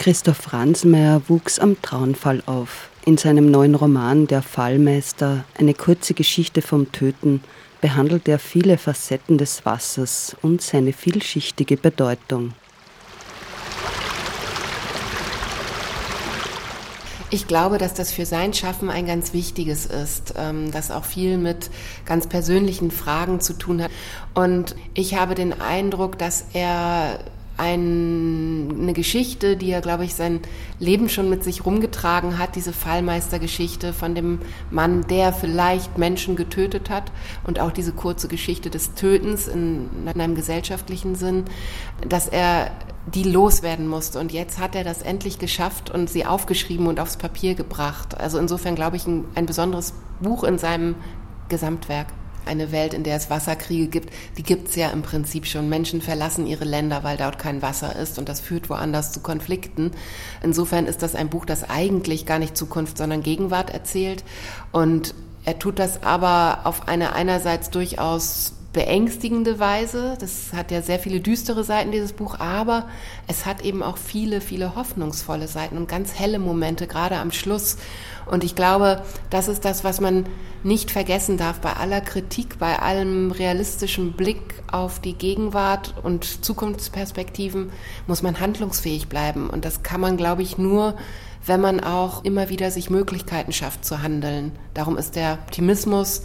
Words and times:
Christoph 0.00 0.38
Franzmeier 0.38 1.20
wuchs 1.28 1.58
am 1.58 1.82
Traunfall 1.82 2.42
auf. 2.46 2.88
In 3.04 3.18
seinem 3.18 3.50
neuen 3.50 3.74
Roman 3.74 4.26
Der 4.26 4.40
Fallmeister, 4.40 5.44
eine 5.58 5.74
kurze 5.74 6.14
Geschichte 6.14 6.62
vom 6.62 6.90
Töten, 6.90 7.42
behandelt 7.82 8.26
er 8.26 8.38
viele 8.38 8.78
Facetten 8.78 9.36
des 9.36 9.66
Wassers 9.66 10.34
und 10.40 10.62
seine 10.62 10.94
vielschichtige 10.94 11.76
Bedeutung. 11.76 12.54
Ich 17.28 17.46
glaube, 17.46 17.76
dass 17.76 17.92
das 17.92 18.10
für 18.10 18.24
sein 18.24 18.54
Schaffen 18.54 18.88
ein 18.88 19.04
ganz 19.04 19.34
wichtiges 19.34 19.84
ist, 19.84 20.32
ähm, 20.38 20.72
das 20.72 20.90
auch 20.90 21.04
viel 21.04 21.36
mit 21.36 21.68
ganz 22.06 22.26
persönlichen 22.26 22.90
Fragen 22.90 23.40
zu 23.40 23.52
tun 23.52 23.82
hat. 23.82 23.90
Und 24.32 24.76
ich 24.94 25.16
habe 25.16 25.34
den 25.34 25.60
Eindruck, 25.60 26.16
dass 26.16 26.46
er 26.54 27.20
ein, 27.60 28.78
eine 28.80 28.92
Geschichte, 28.94 29.56
die 29.56 29.70
er, 29.70 29.82
glaube 29.82 30.04
ich, 30.04 30.14
sein 30.14 30.40
Leben 30.78 31.10
schon 31.10 31.28
mit 31.28 31.44
sich 31.44 31.66
rumgetragen 31.66 32.38
hat, 32.38 32.56
diese 32.56 32.72
Fallmeistergeschichte 32.72 33.92
von 33.92 34.14
dem 34.14 34.40
Mann, 34.70 35.06
der 35.08 35.34
vielleicht 35.34 35.98
Menschen 35.98 36.36
getötet 36.36 36.88
hat 36.88 37.12
und 37.44 37.60
auch 37.60 37.70
diese 37.70 37.92
kurze 37.92 38.28
Geschichte 38.28 38.70
des 38.70 38.94
Tötens 38.94 39.46
in, 39.46 39.90
in 40.02 40.20
einem 40.20 40.34
gesellschaftlichen 40.34 41.14
Sinn, 41.14 41.44
dass 42.08 42.28
er 42.28 42.70
die 43.14 43.24
loswerden 43.24 43.86
musste. 43.86 44.18
Und 44.18 44.32
jetzt 44.32 44.58
hat 44.58 44.74
er 44.74 44.84
das 44.84 45.02
endlich 45.02 45.38
geschafft 45.38 45.90
und 45.90 46.08
sie 46.08 46.24
aufgeschrieben 46.24 46.86
und 46.86 46.98
aufs 46.98 47.18
Papier 47.18 47.54
gebracht. 47.54 48.18
Also 48.18 48.38
insofern 48.38 48.74
glaube 48.74 48.96
ich 48.96 49.06
ein, 49.06 49.24
ein 49.34 49.44
besonderes 49.44 49.92
Buch 50.20 50.44
in 50.44 50.58
seinem 50.58 50.94
Gesamtwerk 51.48 52.06
eine 52.50 52.72
Welt, 52.72 52.92
in 52.92 53.04
der 53.04 53.16
es 53.16 53.30
Wasserkriege 53.30 53.86
gibt, 53.86 54.12
die 54.36 54.42
gibt 54.42 54.68
es 54.68 54.76
ja 54.76 54.90
im 54.90 55.02
Prinzip 55.02 55.46
schon. 55.46 55.68
Menschen 55.68 56.02
verlassen 56.02 56.46
ihre 56.46 56.64
Länder, 56.64 57.04
weil 57.04 57.16
dort 57.16 57.38
kein 57.38 57.62
Wasser 57.62 57.96
ist 57.96 58.18
und 58.18 58.28
das 58.28 58.40
führt 58.40 58.68
woanders 58.68 59.12
zu 59.12 59.20
Konflikten. 59.20 59.92
Insofern 60.42 60.86
ist 60.86 61.02
das 61.02 61.14
ein 61.14 61.30
Buch, 61.30 61.46
das 61.46 61.70
eigentlich 61.70 62.26
gar 62.26 62.38
nicht 62.38 62.56
Zukunft, 62.56 62.98
sondern 62.98 63.22
Gegenwart 63.22 63.70
erzählt. 63.70 64.24
Und 64.72 65.14
er 65.44 65.58
tut 65.58 65.78
das 65.78 66.02
aber 66.02 66.60
auf 66.64 66.88
eine 66.88 67.14
einerseits 67.14 67.70
durchaus 67.70 68.52
beängstigende 68.72 69.58
Weise. 69.58 70.16
Das 70.20 70.52
hat 70.54 70.70
ja 70.70 70.82
sehr 70.82 70.98
viele 70.98 71.20
düstere 71.20 71.64
Seiten, 71.64 71.90
dieses 71.90 72.12
Buch, 72.12 72.38
aber 72.38 72.88
es 73.26 73.46
hat 73.46 73.62
eben 73.62 73.82
auch 73.82 73.96
viele, 73.96 74.40
viele 74.40 74.76
hoffnungsvolle 74.76 75.48
Seiten 75.48 75.76
und 75.76 75.88
ganz 75.88 76.14
helle 76.14 76.38
Momente, 76.38 76.86
gerade 76.86 77.16
am 77.16 77.32
Schluss. 77.32 77.78
Und 78.26 78.44
ich 78.44 78.54
glaube, 78.54 79.02
das 79.28 79.48
ist 79.48 79.64
das, 79.64 79.82
was 79.82 80.00
man 80.00 80.26
nicht 80.62 80.90
vergessen 80.90 81.36
darf 81.36 81.60
bei 81.60 81.72
aller 81.72 82.00
Kritik, 82.00 82.58
bei 82.58 82.78
allem 82.78 83.32
realistischen 83.32 84.12
Blick 84.12 84.62
auf 84.70 85.00
die 85.00 85.14
Gegenwart 85.14 85.94
und 86.02 86.44
Zukunftsperspektiven, 86.44 87.70
muss 88.06 88.22
man 88.22 88.38
handlungsfähig 88.38 89.08
bleiben. 89.08 89.50
Und 89.50 89.64
das 89.64 89.82
kann 89.82 90.00
man, 90.00 90.16
glaube 90.16 90.42
ich, 90.42 90.58
nur, 90.58 90.96
wenn 91.44 91.60
man 91.60 91.80
auch 91.80 92.24
immer 92.24 92.50
wieder 92.50 92.70
sich 92.70 92.90
Möglichkeiten 92.90 93.52
schafft 93.52 93.84
zu 93.84 94.02
handeln. 94.02 94.52
Darum 94.74 94.96
ist 94.96 95.16
der 95.16 95.38
Optimismus, 95.44 96.22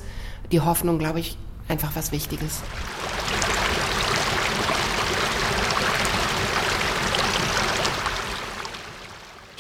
die 0.51 0.61
Hoffnung, 0.61 0.99
glaube 0.99 1.21
ich, 1.21 1.37
einfach 1.67 1.95
was 1.95 2.11
Wichtiges. 2.11 2.61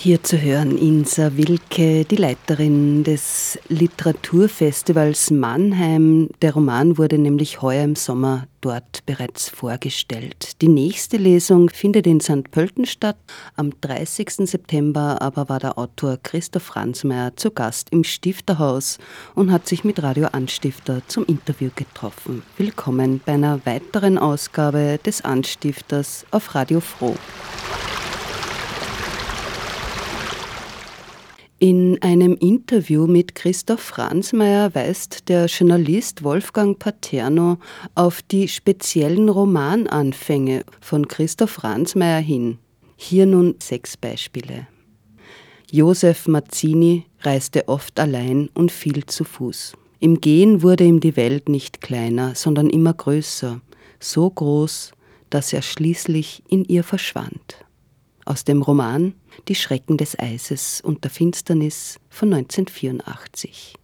Hier 0.05 0.21
zu 0.21 0.39
hören 0.39 0.77
Insa 0.77 1.35
Wilke, 1.35 2.05
die 2.05 2.15
Leiterin 2.15 3.03
des 3.03 3.57
Literaturfestivals 3.69 5.31
Mannheim. 5.31 6.29
Der 6.43 6.53
Roman 6.53 6.99
wurde 6.99 7.17
nämlich 7.17 7.63
heuer 7.63 7.83
im 7.83 7.95
Sommer 7.95 8.45
dort 8.61 9.03
bereits 9.07 9.49
vorgestellt. 9.49 10.61
Die 10.61 10.67
nächste 10.67 11.17
Lesung 11.17 11.71
findet 11.71 12.05
in 12.05 12.19
St. 12.19 12.51
Pölten 12.51 12.85
statt. 12.85 13.17
Am 13.55 13.71
30. 13.81 14.47
September 14.47 15.23
aber 15.23 15.49
war 15.49 15.59
der 15.59 15.75
Autor 15.75 16.19
Christoph 16.21 16.61
Franzmeier 16.61 17.35
zu 17.35 17.49
Gast 17.49 17.89
im 17.89 18.03
Stifterhaus 18.03 18.99
und 19.33 19.51
hat 19.51 19.67
sich 19.67 19.83
mit 19.83 20.03
Radio 20.03 20.27
Anstifter 20.27 21.01
zum 21.07 21.25
Interview 21.25 21.71
getroffen. 21.75 22.43
Willkommen 22.59 23.21
bei 23.25 23.31
einer 23.31 23.65
weiteren 23.65 24.19
Ausgabe 24.19 24.99
des 25.03 25.23
Anstifters 25.23 26.27
auf 26.29 26.53
Radio 26.53 26.79
Froh. 26.79 27.15
In 31.57 32.01
einem 32.01 32.35
Interview 32.35 33.07
mit 33.07 33.33
Christoph 33.33 33.79
Franzmeier 33.79 34.75
weist 34.75 35.29
der 35.29 35.45
Journalist 35.45 36.21
Wolfgang 36.21 36.77
Paterno 36.77 37.59
auf 37.95 38.21
die 38.21 38.49
speziellen 38.49 39.29
Romananfänge 39.29 40.65
von 40.81 41.07
Christoph 41.07 41.51
Franzmeier 41.51 42.19
hin. 42.19 42.57
Hier 42.97 43.25
nun 43.25 43.55
sechs 43.59 43.95
Beispiele. 43.95 44.67
Josef 45.71 46.27
Mazzini 46.27 47.05
reiste 47.21 47.69
oft 47.69 48.01
allein 48.01 48.49
und 48.53 48.69
viel 48.69 49.05
zu 49.05 49.23
Fuß. 49.23 49.77
Im 50.01 50.19
Gehen 50.19 50.61
wurde 50.61 50.83
ihm 50.83 50.99
die 50.99 51.15
Welt 51.15 51.47
nicht 51.47 51.79
kleiner, 51.79 52.35
sondern 52.35 52.69
immer 52.69 52.93
größer, 52.93 53.61
so 54.01 54.29
groß, 54.29 54.91
dass 55.29 55.53
er 55.53 55.61
schließlich 55.61 56.43
in 56.49 56.65
ihr 56.65 56.83
verschwand. 56.83 57.65
Aus 58.25 58.43
dem 58.43 58.61
Roman 58.63 59.13
die 59.47 59.55
Schrecken 59.55 59.97
des 59.97 60.17
Eises 60.17 60.81
und 60.81 61.03
der 61.03 61.11
Finsternis 61.11 61.99
von 62.09 62.33
1984. 62.33 63.75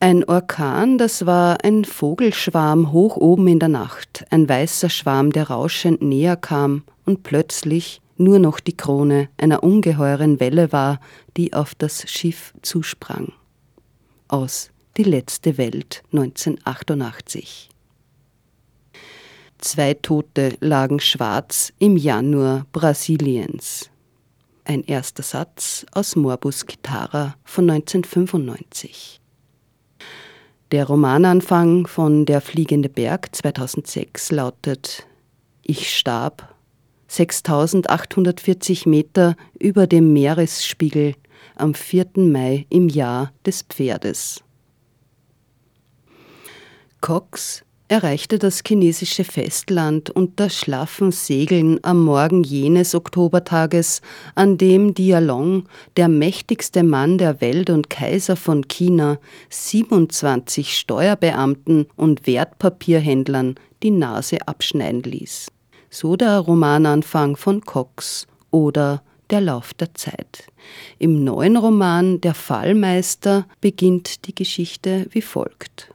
Ein 0.00 0.22
Orkan, 0.24 0.96
das 0.96 1.26
war 1.26 1.64
ein 1.64 1.84
Vogelschwarm 1.84 2.92
hoch 2.92 3.16
oben 3.16 3.48
in 3.48 3.58
der 3.58 3.68
Nacht, 3.68 4.24
ein 4.30 4.48
weißer 4.48 4.90
Schwarm, 4.90 5.32
der 5.32 5.48
rauschend 5.48 6.02
näher 6.02 6.36
kam 6.36 6.84
und 7.04 7.24
plötzlich 7.24 8.00
nur 8.16 8.38
noch 8.38 8.60
die 8.60 8.76
Krone 8.76 9.28
einer 9.38 9.62
ungeheuren 9.64 10.38
Welle 10.38 10.70
war, 10.70 11.00
die 11.36 11.52
auf 11.52 11.74
das 11.74 12.08
Schiff 12.08 12.52
zusprang. 12.62 13.32
Aus 14.28 14.70
Die 14.96 15.04
letzte 15.04 15.58
Welt 15.58 16.02
1988. 16.12 17.70
Zwei 19.58 19.94
Tote 19.94 20.56
lagen 20.60 21.00
schwarz 21.00 21.72
im 21.80 21.96
Januar 21.96 22.64
Brasiliens. 22.72 23.90
Ein 24.64 24.84
erster 24.84 25.24
Satz 25.24 25.84
aus 25.92 26.14
Morbus 26.14 26.64
Kitara 26.66 27.34
von 27.44 27.68
1995. 27.68 29.20
Der 30.70 30.86
Romananfang 30.86 31.88
von 31.88 32.24
Der 32.24 32.40
fliegende 32.40 32.88
Berg 32.88 33.34
2006 33.34 34.30
lautet 34.30 35.06
Ich 35.62 35.96
starb 35.96 36.54
6840 37.08 38.86
Meter 38.86 39.34
über 39.58 39.88
dem 39.88 40.12
Meeresspiegel 40.12 41.14
am 41.56 41.74
4. 41.74 42.10
Mai 42.16 42.66
im 42.68 42.88
Jahr 42.88 43.32
des 43.44 43.62
Pferdes. 43.62 44.44
Cox 47.00 47.64
erreichte 47.88 48.38
das 48.38 48.62
chinesische 48.66 49.24
Festland 49.24 50.10
unter 50.10 50.50
schlaffen 50.50 51.10
Segeln 51.10 51.80
am 51.82 52.04
Morgen 52.04 52.44
jenes 52.44 52.94
Oktobertages, 52.94 54.02
an 54.34 54.58
dem 54.58 54.94
Dialong, 54.94 55.64
der 55.96 56.08
mächtigste 56.08 56.82
Mann 56.82 57.18
der 57.18 57.40
Welt 57.40 57.70
und 57.70 57.88
Kaiser 57.88 58.36
von 58.36 58.68
China, 58.68 59.18
27 59.48 60.76
Steuerbeamten 60.78 61.86
und 61.96 62.26
Wertpapierhändlern 62.26 63.54
die 63.82 63.90
Nase 63.90 64.46
abschneiden 64.46 65.02
ließ. 65.02 65.50
So 65.90 66.16
der 66.16 66.38
Romananfang 66.38 67.36
von 67.36 67.62
Cox 67.62 68.26
oder 68.50 69.02
der 69.30 69.40
Lauf 69.40 69.72
der 69.74 69.94
Zeit. 69.94 70.46
Im 70.98 71.24
neuen 71.24 71.56
Roman 71.56 72.20
Der 72.20 72.34
Fallmeister 72.34 73.46
beginnt 73.60 74.26
die 74.26 74.34
Geschichte 74.34 75.06
wie 75.10 75.22
folgt. 75.22 75.90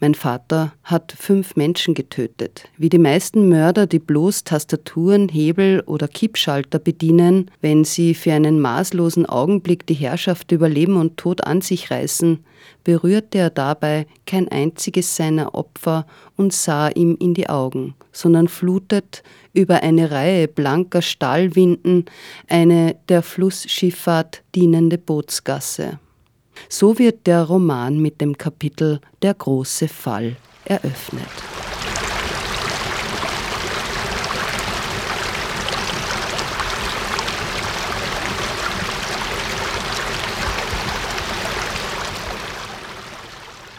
Mein 0.00 0.14
Vater 0.14 0.72
hat 0.82 1.14
fünf 1.16 1.56
Menschen 1.56 1.94
getötet. 1.94 2.64
Wie 2.76 2.88
die 2.88 2.98
meisten 2.98 3.48
Mörder, 3.48 3.86
die 3.86 3.98
bloß 3.98 4.44
Tastaturen, 4.44 5.28
Hebel 5.28 5.82
oder 5.86 6.08
Kippschalter 6.08 6.78
bedienen, 6.78 7.50
wenn 7.60 7.84
sie 7.84 8.14
für 8.14 8.32
einen 8.32 8.60
maßlosen 8.60 9.26
Augenblick 9.26 9.86
die 9.86 9.94
Herrschaft 9.94 10.52
über 10.52 10.68
Leben 10.68 10.96
und 10.96 11.16
Tod 11.16 11.44
an 11.44 11.60
sich 11.60 11.90
reißen, 11.90 12.44
berührte 12.82 13.38
er 13.38 13.50
dabei 13.50 14.06
kein 14.26 14.48
einziges 14.48 15.16
seiner 15.16 15.54
Opfer 15.54 16.06
und 16.36 16.52
sah 16.52 16.88
ihm 16.88 17.16
in 17.18 17.34
die 17.34 17.48
Augen, 17.48 17.94
sondern 18.12 18.48
flutet 18.48 19.22
über 19.52 19.82
eine 19.82 20.10
Reihe 20.10 20.48
blanker 20.48 21.02
Stahlwinden 21.02 22.06
eine 22.48 22.96
der 23.08 23.22
Flussschifffahrt 23.22 24.42
dienende 24.54 24.98
Bootsgasse. 24.98 25.98
So 26.68 26.98
wird 26.98 27.26
der 27.26 27.42
Roman 27.44 28.00
mit 28.00 28.20
dem 28.20 28.36
Kapitel 28.36 29.00
Der 29.22 29.34
große 29.34 29.88
Fall 29.88 30.36
eröffnet. 30.64 31.28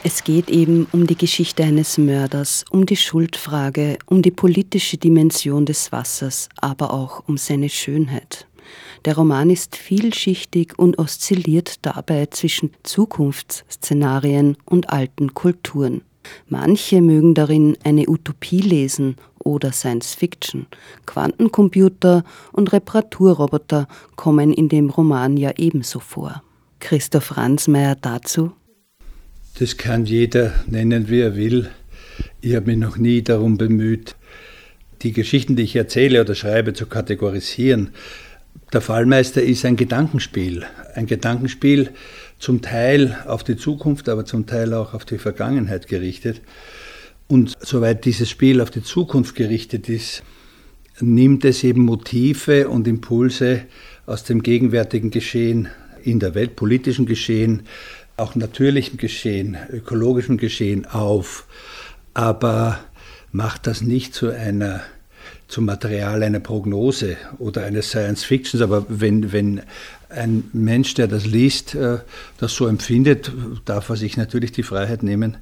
Es 0.08 0.24
geht 0.24 0.52
eben 0.52 0.88
um 0.92 1.08
die 1.08 1.18
Geschichte 1.18 1.64
eines 1.64 1.98
Mörders, 1.98 2.64
um 2.70 2.86
die 2.86 2.96
Schuldfrage, 2.96 3.98
um 4.06 4.22
die 4.22 4.30
politische 4.30 4.98
Dimension 4.98 5.66
des 5.66 5.92
Wassers, 5.92 6.48
aber 6.58 6.94
auch 6.94 7.24
um 7.28 7.38
seine 7.38 7.70
Schönheit. 7.70 8.46
Der 9.06 9.16
Roman 9.16 9.50
ist 9.50 9.76
vielschichtig 9.76 10.78
und 10.78 10.98
oszilliert 11.00 11.86
dabei 11.86 12.26
zwischen 12.28 12.72
Zukunftsszenarien 12.84 14.58
und 14.66 14.90
alten 14.90 15.34
Kulturen. 15.34 16.02
Manche 16.50 17.02
mögen 17.02 17.36
darin 17.36 17.78
eine 17.84 18.10
Utopie 18.10 18.62
lesen 18.62 19.16
oder 19.38 19.72
Science 19.72 20.16
Fiction. 20.16 20.66
Quantencomputer 21.06 22.24
und 22.52 22.74
Reparaturroboter 22.74 23.88
kommen 24.16 24.52
in 24.52 24.70
dem 24.70 24.90
Roman 24.90 25.38
ja 25.38 25.52
ebenso 25.58 26.00
vor. 26.00 26.42
Christoph 26.80 27.38
Ransmayr 27.38 27.96
dazu 27.96 28.52
das 29.58 29.78
kann 29.78 30.06
jeder 30.06 30.54
nennen, 30.68 31.10
wie 31.10 31.22
er 31.22 31.36
will. 31.36 31.70
Ich 32.42 32.56
habe 32.56 32.68
mich 32.68 32.78
noch 32.78 32.98
nie 32.98 33.22
darum 33.22 33.58
bemüht, 33.58 34.16
die 35.02 35.14
Geschichten, 35.14 35.56
die 35.56 35.64
ich 35.64 35.76
erzähle 35.76 36.22
oder 36.22 36.36
schreibe, 36.36 36.74
zu 36.74 36.88
kategorisieren. 36.88 37.92
Der 38.74 38.82
Fallmeister 38.82 39.42
ist 39.42 39.66
ein 39.66 39.76
Gedankenspiel. 39.76 40.66
Ein 40.96 41.06
Gedankenspiel 41.06 41.92
zum 42.40 42.62
Teil 42.62 43.18
auf 43.26 43.44
die 43.44 43.58
Zukunft, 43.58 44.10
aber 44.10 44.26
zum 44.26 44.46
Teil 44.46 44.74
auch 44.74 44.94
auf 44.94 45.06
die 45.06 45.18
Vergangenheit 45.18 45.88
gerichtet. 45.88 46.42
Und 47.28 47.54
soweit 47.60 48.06
dieses 48.06 48.30
Spiel 48.30 48.62
auf 48.62 48.72
die 48.72 48.84
Zukunft 48.84 49.36
gerichtet 49.36 49.90
ist, 49.90 50.24
nimmt 51.00 51.44
es 51.46 51.64
eben 51.64 51.82
Motive 51.82 52.70
und 52.70 52.88
Impulse 52.88 53.64
aus 54.06 54.24
dem 54.24 54.44
gegenwärtigen 54.44 55.12
Geschehen 55.12 55.70
in 56.04 56.20
der 56.20 56.36
Welt, 56.36 56.56
politischen 56.56 57.06
Geschehen, 57.06 57.64
auch 58.18 58.36
natürlichem 58.36 58.98
Geschehen, 58.98 59.58
ökologischem 59.72 60.38
Geschehen 60.38 60.86
auf, 60.86 61.48
aber 62.14 62.80
macht 63.32 63.68
das 63.68 63.82
nicht 63.82 64.14
zu 64.14 64.30
einer 64.30 64.82
zum 65.48 65.66
Material 65.66 66.24
einer 66.24 66.40
Prognose 66.40 67.18
oder 67.40 67.66
eines 67.66 67.90
Science 67.90 68.24
Fictions, 68.24 68.62
aber 68.62 68.86
wenn, 68.90 69.32
wenn 69.32 69.62
ein 70.10 70.50
Mensch, 70.54 70.94
der 70.94 71.08
das 71.08 71.26
liest, 71.26 71.76
äh, 71.76 72.00
das 72.38 72.54
so 72.54 72.68
empfindet, 72.68 73.32
darf 73.66 73.90
er 73.90 73.96
sich 73.96 74.18
natürlich 74.18 74.52
die 74.52 74.64
Freiheit 74.64 75.04
nehmen. 75.04 75.38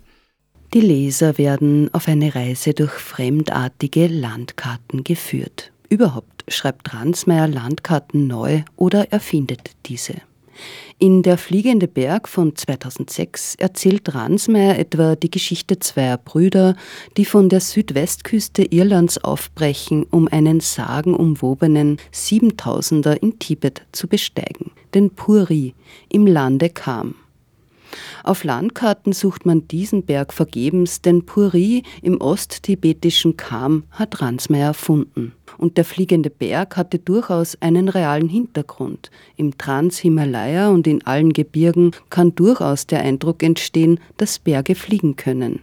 Die 0.74 0.82
Leser 0.82 1.38
werden 1.38 1.94
auf 1.94 2.08
eine 2.08 2.34
Reise 2.34 2.74
durch 2.74 2.92
fremdartige 2.92 4.08
Landkarten 4.08 5.04
geführt. 5.04 5.72
Überhaupt 5.90 6.44
schreibt 6.48 6.94
Ransmayr 6.94 7.48
Landkarten 7.48 8.26
neu 8.26 8.64
oder 8.76 9.12
erfindet 9.12 9.72
diese. 9.86 10.16
In 11.04 11.22
Der 11.22 11.38
fliegende 11.38 11.90
Berg 11.90 12.30
von 12.30 12.56
2006 12.56 13.56
erzählt 13.56 14.16
Ransmayr 14.16 14.80
etwa 14.80 15.18
die 15.18 15.30
Geschichte 15.30 15.78
zweier 15.78 16.18
Brüder, 16.18 16.78
die 17.18 17.26
von 17.26 17.50
der 17.50 17.60
Südwestküste 17.60 18.64
Irlands 18.64 19.22
aufbrechen, 19.22 20.06
um 20.12 20.30
einen 20.30 20.62
sagenumwobenen 20.62 21.98
Siebentausender 22.14 23.22
in 23.22 23.38
Tibet 23.38 23.82
zu 23.92 24.08
besteigen, 24.08 24.72
den 24.94 25.10
Puri, 25.10 25.74
im 26.08 26.26
Lande 26.26 26.70
Kam. 26.70 27.16
Auf 28.24 28.44
Landkarten 28.44 29.14
sucht 29.14 29.46
man 29.46 29.68
diesen 29.68 30.04
Berg 30.04 30.34
vergebens, 30.34 31.02
denn 31.02 31.26
Puri 31.26 31.84
im 32.02 32.20
osttibetischen 32.22 33.38
Kam 33.38 33.84
hat 33.92 34.22
Ransmayr 34.22 34.68
erfunden. 34.68 35.34
Und 35.58 35.78
der 35.78 35.86
fliegende 35.86 36.30
Berg 36.30 36.78
hatte 36.78 37.00
durchaus 37.00 37.62
einen 37.62 37.90
realen 37.90 38.30
Hintergrund. 38.30 39.12
Im 39.36 39.58
Transhimalaya 39.58 40.70
und 40.70 40.88
in 40.88 41.06
allen 41.06 41.34
Gebirgen 41.34 41.92
kann 42.10 42.36
durchaus 42.36 42.88
der 42.88 43.02
Eindruck 43.02 43.44
entstehen, 43.44 44.00
dass 44.18 44.40
Berge 44.40 44.76
fliegen 44.76 45.16
können. 45.16 45.60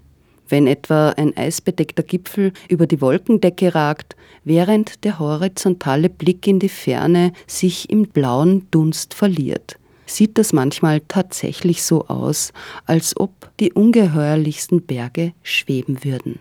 Wenn 0.49 0.67
etwa 0.67 1.11
ein 1.11 1.37
eisbedeckter 1.37 2.03
Gipfel 2.03 2.53
über 2.69 2.87
die 2.87 3.00
Wolkendecke 3.00 3.75
ragt, 3.75 4.17
während 4.43 5.05
der 5.05 5.21
horizontale 5.21 6.09
Blick 6.09 6.47
in 6.47 6.59
die 6.59 6.69
Ferne 6.69 7.32
sich 7.47 7.88
im 7.88 8.09
blauen 8.09 8.67
Dunst 8.71 9.15
verliert 9.15 9.80
sieht 10.15 10.39
das 10.39 10.53
manchmal 10.53 11.01
tatsächlich 11.09 11.83
so 11.83 12.07
aus, 12.07 12.53
als 12.87 13.17
ob 13.17 13.51
die 13.61 13.73
ungeheuerlichsten 13.73 14.83
Berge 14.83 15.33
schweben 15.43 16.05
würden. 16.05 16.39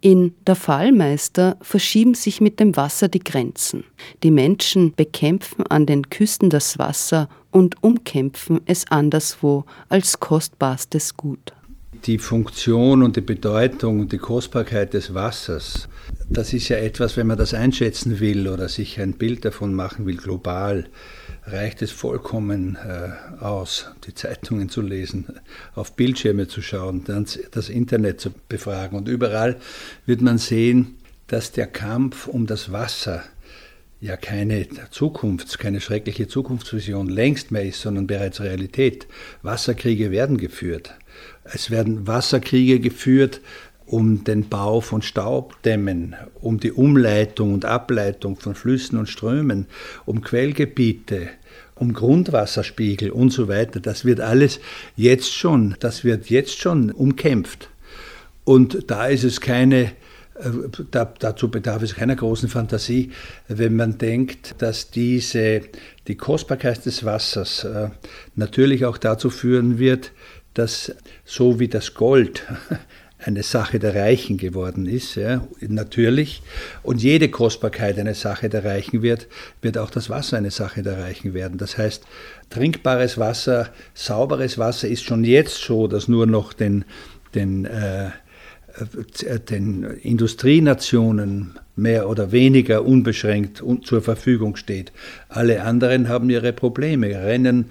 In 0.00 0.34
Der 0.46 0.56
Fallmeister 0.56 1.56
verschieben 1.60 2.14
sich 2.14 2.40
mit 2.40 2.60
dem 2.60 2.76
Wasser 2.76 3.08
die 3.08 3.20
Grenzen. 3.20 3.84
Die 4.22 4.30
Menschen 4.30 4.94
bekämpfen 4.94 5.66
an 5.66 5.86
den 5.86 6.08
Küsten 6.10 6.50
das 6.50 6.78
Wasser 6.78 7.28
und 7.50 7.82
umkämpfen 7.82 8.60
es 8.66 8.90
anderswo 8.90 9.64
als 9.88 10.20
kostbarstes 10.20 11.16
Gut. 11.16 11.52
Die 12.06 12.18
Funktion 12.18 13.02
und 13.02 13.16
die 13.16 13.20
Bedeutung 13.20 14.00
und 14.00 14.12
die 14.12 14.18
Kostbarkeit 14.18 14.92
des 14.92 15.14
Wassers, 15.14 15.88
das 16.28 16.52
ist 16.52 16.68
ja 16.68 16.78
etwas, 16.78 17.16
wenn 17.16 17.28
man 17.28 17.38
das 17.38 17.54
einschätzen 17.54 18.18
will 18.18 18.48
oder 18.48 18.68
sich 18.68 19.00
ein 19.00 19.12
Bild 19.12 19.44
davon 19.44 19.74
machen 19.74 20.06
will, 20.06 20.16
global, 20.16 20.86
reicht 21.44 21.82
es 21.82 21.90
vollkommen 21.90 22.76
äh, 22.76 23.42
aus, 23.42 23.90
die 24.06 24.14
Zeitungen 24.14 24.68
zu 24.68 24.80
lesen, 24.80 25.26
auf 25.74 25.94
Bildschirme 25.94 26.46
zu 26.48 26.62
schauen, 26.62 27.04
dann 27.04 27.26
das 27.50 27.68
Internet 27.68 28.20
zu 28.20 28.30
befragen. 28.48 28.96
Und 28.96 29.08
überall 29.08 29.58
wird 30.06 30.20
man 30.20 30.38
sehen, 30.38 30.96
dass 31.26 31.52
der 31.52 31.66
Kampf 31.66 32.26
um 32.28 32.46
das 32.46 32.72
Wasser 32.72 33.24
ja 34.00 34.16
keine 34.16 34.66
Zukunft, 34.90 35.58
keine 35.58 35.80
schreckliche 35.80 36.26
Zukunftsvision 36.26 37.08
längst 37.08 37.52
mehr 37.52 37.64
ist, 37.64 37.80
sondern 37.80 38.06
bereits 38.06 38.40
Realität. 38.40 39.06
Wasserkriege 39.42 40.10
werden 40.10 40.38
geführt. 40.38 40.94
Es 41.44 41.70
werden 41.70 42.06
Wasserkriege 42.06 42.80
geführt 42.80 43.40
um 43.86 44.24
den 44.24 44.48
Bau 44.48 44.80
von 44.80 45.02
Staubdämmen, 45.02 46.16
um 46.40 46.60
die 46.60 46.72
Umleitung 46.72 47.54
und 47.54 47.64
Ableitung 47.64 48.36
von 48.36 48.54
Flüssen 48.54 48.98
und 48.98 49.08
Strömen, 49.08 49.66
um 50.06 50.22
Quellgebiete, 50.22 51.28
um 51.74 51.92
Grundwasserspiegel 51.92 53.10
und 53.10 53.30
so 53.30 53.48
weiter. 53.48 53.80
Das 53.80 54.04
wird 54.04 54.20
alles 54.20 54.60
jetzt 54.96 55.32
schon, 55.34 55.76
das 55.80 56.04
wird 56.04 56.30
jetzt 56.30 56.60
schon 56.60 56.90
umkämpft. 56.90 57.68
Und 58.44 58.90
da 58.90 59.06
ist 59.06 59.24
es 59.24 59.40
keine, 59.40 59.84
äh, 60.36 60.50
da, 60.90 61.12
dazu 61.18 61.50
bedarf 61.50 61.82
es 61.82 61.94
keiner 61.94 62.16
großen 62.16 62.48
Fantasie, 62.48 63.10
wenn 63.48 63.76
man 63.76 63.98
denkt, 63.98 64.56
dass 64.58 64.90
diese, 64.90 65.62
die 66.08 66.16
Kostbarkeit 66.16 66.84
des 66.86 67.04
Wassers 67.04 67.64
äh, 67.64 67.90
natürlich 68.34 68.84
auch 68.84 68.98
dazu 68.98 69.30
führen 69.30 69.78
wird, 69.78 70.12
dass 70.54 70.94
so 71.24 71.60
wie 71.60 71.68
das 71.68 71.94
Gold 71.94 72.44
eine 73.24 73.42
Sache 73.42 73.78
der 73.78 73.94
Reichen 73.94 74.36
geworden 74.36 74.86
ist, 74.86 75.14
ja, 75.14 75.46
natürlich. 75.60 76.42
Und 76.82 77.02
jede 77.02 77.28
Kostbarkeit 77.28 77.98
eine 77.98 78.14
Sache 78.14 78.48
der 78.48 78.64
Reichen 78.64 79.02
wird, 79.02 79.28
wird 79.60 79.78
auch 79.78 79.90
das 79.90 80.10
Wasser 80.10 80.36
eine 80.36 80.50
Sache 80.50 80.82
der 80.82 80.98
Reichen 80.98 81.34
werden. 81.34 81.58
Das 81.58 81.78
heißt, 81.78 82.04
trinkbares 82.50 83.18
Wasser, 83.18 83.70
sauberes 83.94 84.58
Wasser 84.58 84.88
ist 84.88 85.04
schon 85.04 85.24
jetzt 85.24 85.62
so, 85.62 85.86
dass 85.86 86.08
nur 86.08 86.26
noch 86.26 86.52
den, 86.52 86.84
den, 87.34 87.64
äh, 87.64 88.10
den 89.50 89.84
Industrienationen 90.02 91.58
mehr 91.76 92.08
oder 92.08 92.32
weniger 92.32 92.84
unbeschränkt 92.84 93.62
zur 93.82 94.02
Verfügung 94.02 94.56
steht. 94.56 94.92
Alle 95.28 95.62
anderen 95.62 96.08
haben 96.08 96.28
ihre 96.30 96.52
Probleme, 96.52 97.08
rennen 97.08 97.66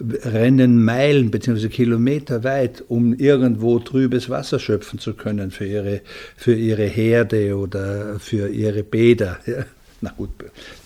rennen 0.00 0.84
Meilen 0.84 1.30
bzw. 1.30 1.68
Kilometer 1.68 2.44
weit, 2.44 2.84
um 2.88 3.14
irgendwo 3.14 3.78
trübes 3.78 4.28
Wasser 4.28 4.58
schöpfen 4.58 4.98
zu 4.98 5.14
können 5.14 5.50
für 5.50 5.66
ihre, 5.66 6.02
für 6.36 6.54
ihre 6.54 6.84
Herde 6.84 7.56
oder 7.56 8.18
für 8.18 8.48
ihre 8.48 8.82
Bäder. 8.82 9.38
Ja. 9.46 9.64
Na 10.02 10.12
gut, 10.14 10.30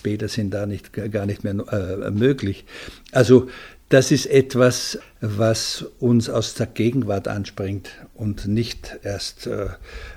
Bäder 0.03 0.29
sind 0.29 0.53
da 0.53 0.65
nicht, 0.65 0.93
gar 0.93 1.25
nicht 1.25 1.43
mehr 1.43 1.53
äh, 1.53 2.11
möglich. 2.11 2.63
Also 3.11 3.49
das 3.89 4.09
ist 4.11 4.25
etwas, 4.27 4.99
was 5.19 5.85
uns 5.99 6.29
aus 6.29 6.53
der 6.53 6.67
Gegenwart 6.67 7.27
anspringt 7.27 7.89
und 8.13 8.47
nicht 8.47 8.99
erst 9.03 9.47
äh, 9.47 9.67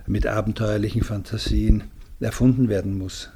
mit 0.06 0.28
abenteuerlichen 0.28 1.02
Fantasien 1.02 1.82
erfunden 2.20 2.68
werden 2.68 2.96
muss. 2.96 3.30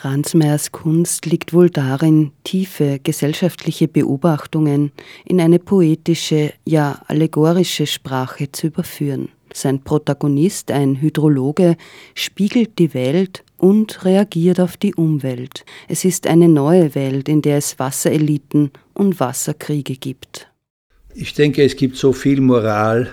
Ransmeyers 0.00 0.70
Kunst 0.70 1.26
liegt 1.26 1.52
wohl 1.52 1.70
darin, 1.70 2.30
tiefe 2.44 3.00
gesellschaftliche 3.02 3.88
Beobachtungen 3.88 4.92
in 5.24 5.40
eine 5.40 5.58
poetische, 5.58 6.52
ja 6.64 7.02
allegorische 7.06 7.86
Sprache 7.86 8.52
zu 8.52 8.68
überführen. 8.68 9.28
Sein 9.52 9.82
Protagonist, 9.82 10.70
ein 10.70 11.00
Hydrologe, 11.00 11.76
spiegelt 12.14 12.78
die 12.78 12.94
Welt 12.94 13.44
und 13.56 14.04
reagiert 14.04 14.60
auf 14.60 14.76
die 14.76 14.94
Umwelt. 14.94 15.64
Es 15.88 16.04
ist 16.04 16.26
eine 16.26 16.48
neue 16.48 16.94
Welt, 16.94 17.28
in 17.28 17.42
der 17.42 17.56
es 17.56 17.78
Wassereliten 17.78 18.70
und 18.94 19.18
Wasserkriege 19.18 19.96
gibt. 19.96 20.48
Ich 21.14 21.34
denke, 21.34 21.64
es 21.64 21.74
gibt 21.74 21.96
so 21.96 22.12
viel 22.12 22.40
Moral, 22.40 23.12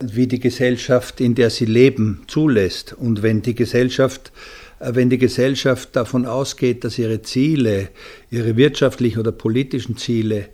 wie 0.00 0.26
die 0.26 0.40
Gesellschaft, 0.40 1.20
in 1.20 1.34
der 1.34 1.50
sie 1.50 1.66
leben, 1.66 2.22
zulässt. 2.26 2.92
Und 2.92 3.22
wenn 3.22 3.42
die 3.42 3.54
Gesellschaft 3.54 4.32
wenn 4.78 5.10
die 5.10 5.18
Gesellschaft 5.18 5.96
davon 5.96 6.26
ausgeht, 6.26 6.84
dass 6.84 6.98
ihre 6.98 7.22
Ziele, 7.22 7.88
ihre 8.30 8.56
wirtschaftlichen 8.56 9.20
oder 9.20 9.32
politischen 9.32 9.96
Ziele 9.96 10.48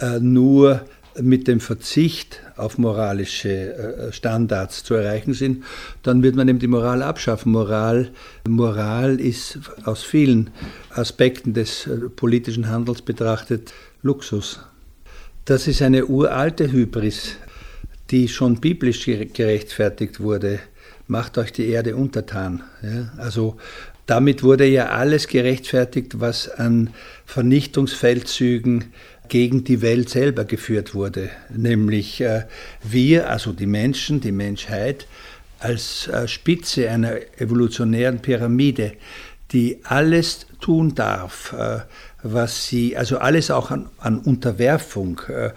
äh, 0.00 0.18
nur 0.18 0.84
mit 1.20 1.48
dem 1.48 1.60
Verzicht 1.60 2.40
auf 2.56 2.78
moralische 2.78 3.74
äh, 3.74 4.12
Standards 4.12 4.84
zu 4.84 4.94
erreichen 4.94 5.34
sind, 5.34 5.64
dann 6.02 6.22
wird 6.22 6.36
man 6.36 6.48
eben 6.48 6.58
die 6.58 6.66
Moral 6.66 7.02
abschaffen. 7.02 7.52
Moral, 7.52 8.10
Moral 8.48 9.20
ist 9.20 9.58
aus 9.84 10.02
vielen 10.02 10.50
Aspekten 10.90 11.52
des 11.52 11.88
politischen 12.16 12.68
Handels 12.68 13.02
betrachtet 13.02 13.72
Luxus. 14.02 14.60
Das 15.44 15.66
ist 15.66 15.82
eine 15.82 16.06
uralte 16.06 16.70
Hybris, 16.70 17.36
die 18.10 18.28
schon 18.28 18.60
biblisch 18.60 19.04
gerechtfertigt 19.04 20.20
wurde 20.20 20.60
macht 21.10 21.36
euch 21.36 21.52
die 21.52 21.68
Erde 21.68 21.96
untertan. 21.96 22.62
Ja? 22.82 23.12
Also 23.18 23.56
damit 24.06 24.42
wurde 24.42 24.64
ja 24.66 24.88
alles 24.88 25.28
gerechtfertigt, 25.28 26.20
was 26.20 26.48
an 26.48 26.90
Vernichtungsfeldzügen 27.26 28.86
gegen 29.28 29.62
die 29.64 29.82
Welt 29.82 30.08
selber 30.08 30.44
geführt 30.44 30.94
wurde. 30.94 31.30
Nämlich 31.54 32.20
äh, 32.20 32.44
wir, 32.82 33.28
also 33.28 33.52
die 33.52 33.66
Menschen, 33.66 34.20
die 34.20 34.32
Menschheit, 34.32 35.06
als 35.58 36.08
äh, 36.08 36.26
Spitze 36.26 36.88
einer 36.90 37.16
evolutionären 37.38 38.20
Pyramide, 38.20 38.92
die 39.52 39.78
alles 39.84 40.46
tun 40.60 40.94
darf, 40.94 41.52
äh, 41.52 41.80
was 42.22 42.66
sie, 42.66 42.96
also 42.96 43.18
alles 43.18 43.50
auch 43.50 43.70
an, 43.70 43.88
an 43.98 44.18
Unterwerfung 44.18 45.20
äh, 45.28 45.50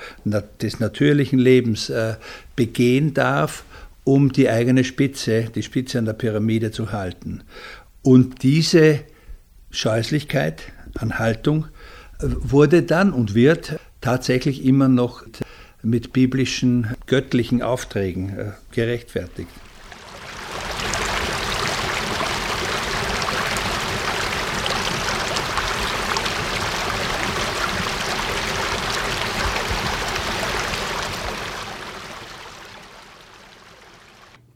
des 0.61 0.79
natürlichen 0.79 1.39
Lebens 1.39 1.89
äh, 1.89 2.15
begehen 2.55 3.13
darf 3.13 3.63
um 4.03 4.31
die 4.31 4.49
eigene 4.49 4.83
Spitze, 4.83 5.47
die 5.53 5.63
Spitze 5.63 5.99
an 5.99 6.05
der 6.05 6.13
Pyramide 6.13 6.71
zu 6.71 6.91
halten. 6.91 7.43
Und 8.01 8.43
diese 8.43 8.99
Scheußlichkeit 9.71 10.63
an 10.95 11.19
Haltung 11.19 11.67
wurde 12.19 12.83
dann 12.83 13.11
und 13.13 13.33
wird 13.33 13.79
tatsächlich 14.01 14.65
immer 14.65 14.87
noch 14.87 15.25
mit 15.81 16.13
biblischen, 16.13 16.87
göttlichen 17.07 17.61
Aufträgen 17.61 18.29
äh, 18.37 18.51
gerechtfertigt. 18.71 19.49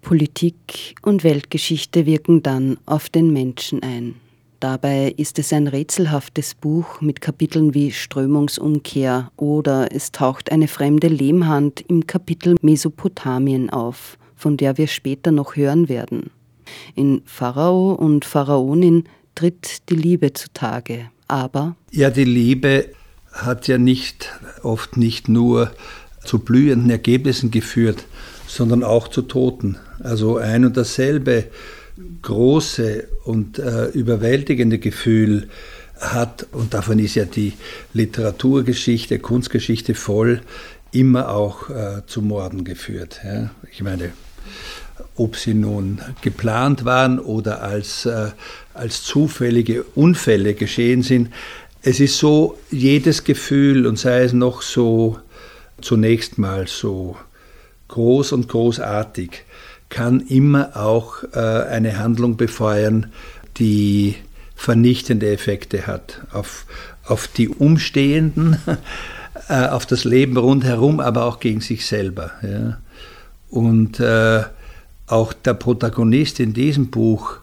Politik 0.08 0.96
und 1.02 1.26
Weltgeschichte 1.26 2.06
wirken 2.06 2.42
dann 2.42 2.78
auf 2.86 3.10
den 3.10 3.34
Menschen 3.34 3.84
ein. 3.84 4.16
Dabei 4.62 5.14
ist 5.18 5.38
es 5.38 5.52
ein 5.52 5.68
rätselhaftes 5.68 6.56
Buch 6.56 7.02
mit 7.02 7.20
Kapiteln 7.20 7.74
wie 7.74 7.92
Strömungsumkehr 7.92 9.34
oder 9.36 9.90
es 9.92 10.14
taucht 10.14 10.50
eine 10.50 10.70
fremde 10.70 11.10
Lehmhand 11.10 11.84
im 11.90 12.08
Kapitel 12.08 12.56
Mesopotamien 12.62 13.70
auf, 13.70 14.18
von 14.38 14.56
der 14.56 14.78
wir 14.78 14.88
später 14.88 15.32
noch 15.32 15.58
hören 15.58 15.90
werden. 15.90 16.30
In 16.96 17.22
Pharao 17.26 17.92
und 17.92 18.24
Pharaonin 18.24 19.10
tritt 19.36 19.90
die 19.90 19.98
Liebe 19.98 20.32
zutage, 20.32 21.10
aber 21.28 21.76
ja, 21.92 22.12
die 22.12 22.24
Liebe 22.24 22.92
hat 23.34 23.68
ja 23.68 23.78
nicht 23.78 24.32
oft 24.64 24.96
nicht 24.96 25.28
nur 25.28 25.74
zu 26.24 26.40
blühenden 26.40 26.92
Ergebnissen 26.92 27.52
geführt, 27.52 28.06
sondern 28.48 28.86
auch 28.86 29.10
zu 29.10 29.24
Toten. 29.24 29.78
Also 30.00 30.38
ein 30.38 30.66
und 30.66 30.78
dasselbe 30.78 31.46
große 32.22 33.08
und 33.24 33.60
äh, 33.60 33.88
überwältigende 33.88 34.78
Gefühl 34.78 35.50
hat, 36.00 36.46
und 36.52 36.74
davon 36.74 37.00
ist 37.00 37.16
ja 37.16 37.26
die 37.26 37.54
Literaturgeschichte, 37.94 39.20
Kunstgeschichte 39.20 39.96
voll, 39.96 40.42
immer 40.92 41.30
auch 41.30 41.70
äh, 41.70 42.02
zu 42.06 42.22
Morden 42.22 42.64
geführt. 42.64 43.22
Ja? 43.24 43.52
Ich 43.72 43.82
meine, 43.82 44.12
ob 45.16 45.36
sie 45.36 45.54
nun 45.54 46.00
geplant 46.22 46.86
waren 46.86 47.20
oder 47.20 47.62
als, 47.62 48.06
äh, 48.06 48.32
als 48.74 49.04
zufällige 49.04 49.84
Unfälle 49.96 50.54
geschehen 50.54 51.02
sind. 51.02 51.30
Es 51.82 52.00
ist 52.00 52.18
so, 52.18 52.58
jedes 52.70 53.24
Gefühl, 53.24 53.88
und 53.88 53.98
sei 53.98 54.24
es 54.24 54.34
noch 54.34 54.62
so 54.62 55.18
zunächst 55.82 56.38
mal 56.38 56.68
so 56.68 57.18
groß 57.88 58.34
und 58.34 58.48
großartig, 58.48 59.44
kann 59.90 60.20
immer 60.22 60.76
auch 60.76 61.24
äh, 61.34 61.40
eine 61.40 61.98
Handlung 61.98 62.38
befeuern, 62.38 63.08
die 63.58 64.16
vernichtende 64.56 65.32
Effekte 65.32 65.88
hat 65.88 66.22
auf, 66.32 66.66
auf 67.06 67.28
die 67.28 67.48
Umstehenden, 67.48 68.58
äh, 69.50 69.68
auf 69.68 69.86
das 69.86 70.04
Leben 70.04 70.38
rundherum, 70.38 71.00
aber 71.00 71.26
auch 71.26 71.40
gegen 71.40 71.62
sich 71.62 71.86
selber. 71.86 72.32
Und 73.50 74.00
äh, 74.00 74.44
auch 75.08 75.34
der 75.34 75.54
Protagonist 75.54 76.40
in 76.40 76.54
diesem 76.54 76.88
Buch 76.88 77.38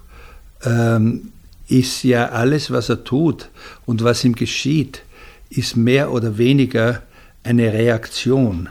ähm, 0.64 1.32
ist 1.68 2.04
ja 2.04 2.28
alles, 2.28 2.70
was 2.70 2.88
er 2.88 3.04
tut 3.04 3.48
und 3.86 4.04
was 4.04 4.24
ihm 4.24 4.34
geschieht, 4.34 5.02
ist 5.48 5.76
mehr 5.76 6.12
oder 6.12 6.36
weniger 6.36 7.02
eine 7.42 7.72
Reaktion 7.72 8.68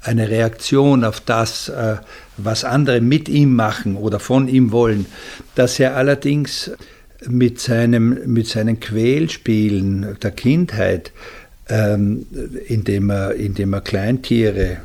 eine 0.00 0.28
Reaktion 0.28 1.04
auf 1.04 1.20
das, 1.20 1.68
äh, 1.68 1.96
was 2.36 2.64
andere 2.64 3.00
mit 3.00 3.28
ihm 3.28 3.54
machen 3.56 3.96
oder 3.96 4.20
von 4.20 4.48
ihm 4.48 4.70
wollen, 4.72 5.06
dass 5.54 5.78
er 5.80 5.96
allerdings 5.96 6.70
mit, 7.26 7.60
seinem, 7.60 8.18
mit 8.26 8.46
seinen 8.46 8.80
Quälspielen 8.80 10.16
der 10.22 10.30
Kindheit, 10.30 11.12
ähm, 11.68 12.26
indem, 12.66 13.10
er, 13.10 13.34
indem 13.34 13.72
er 13.72 13.80
Kleintiere, 13.80 14.78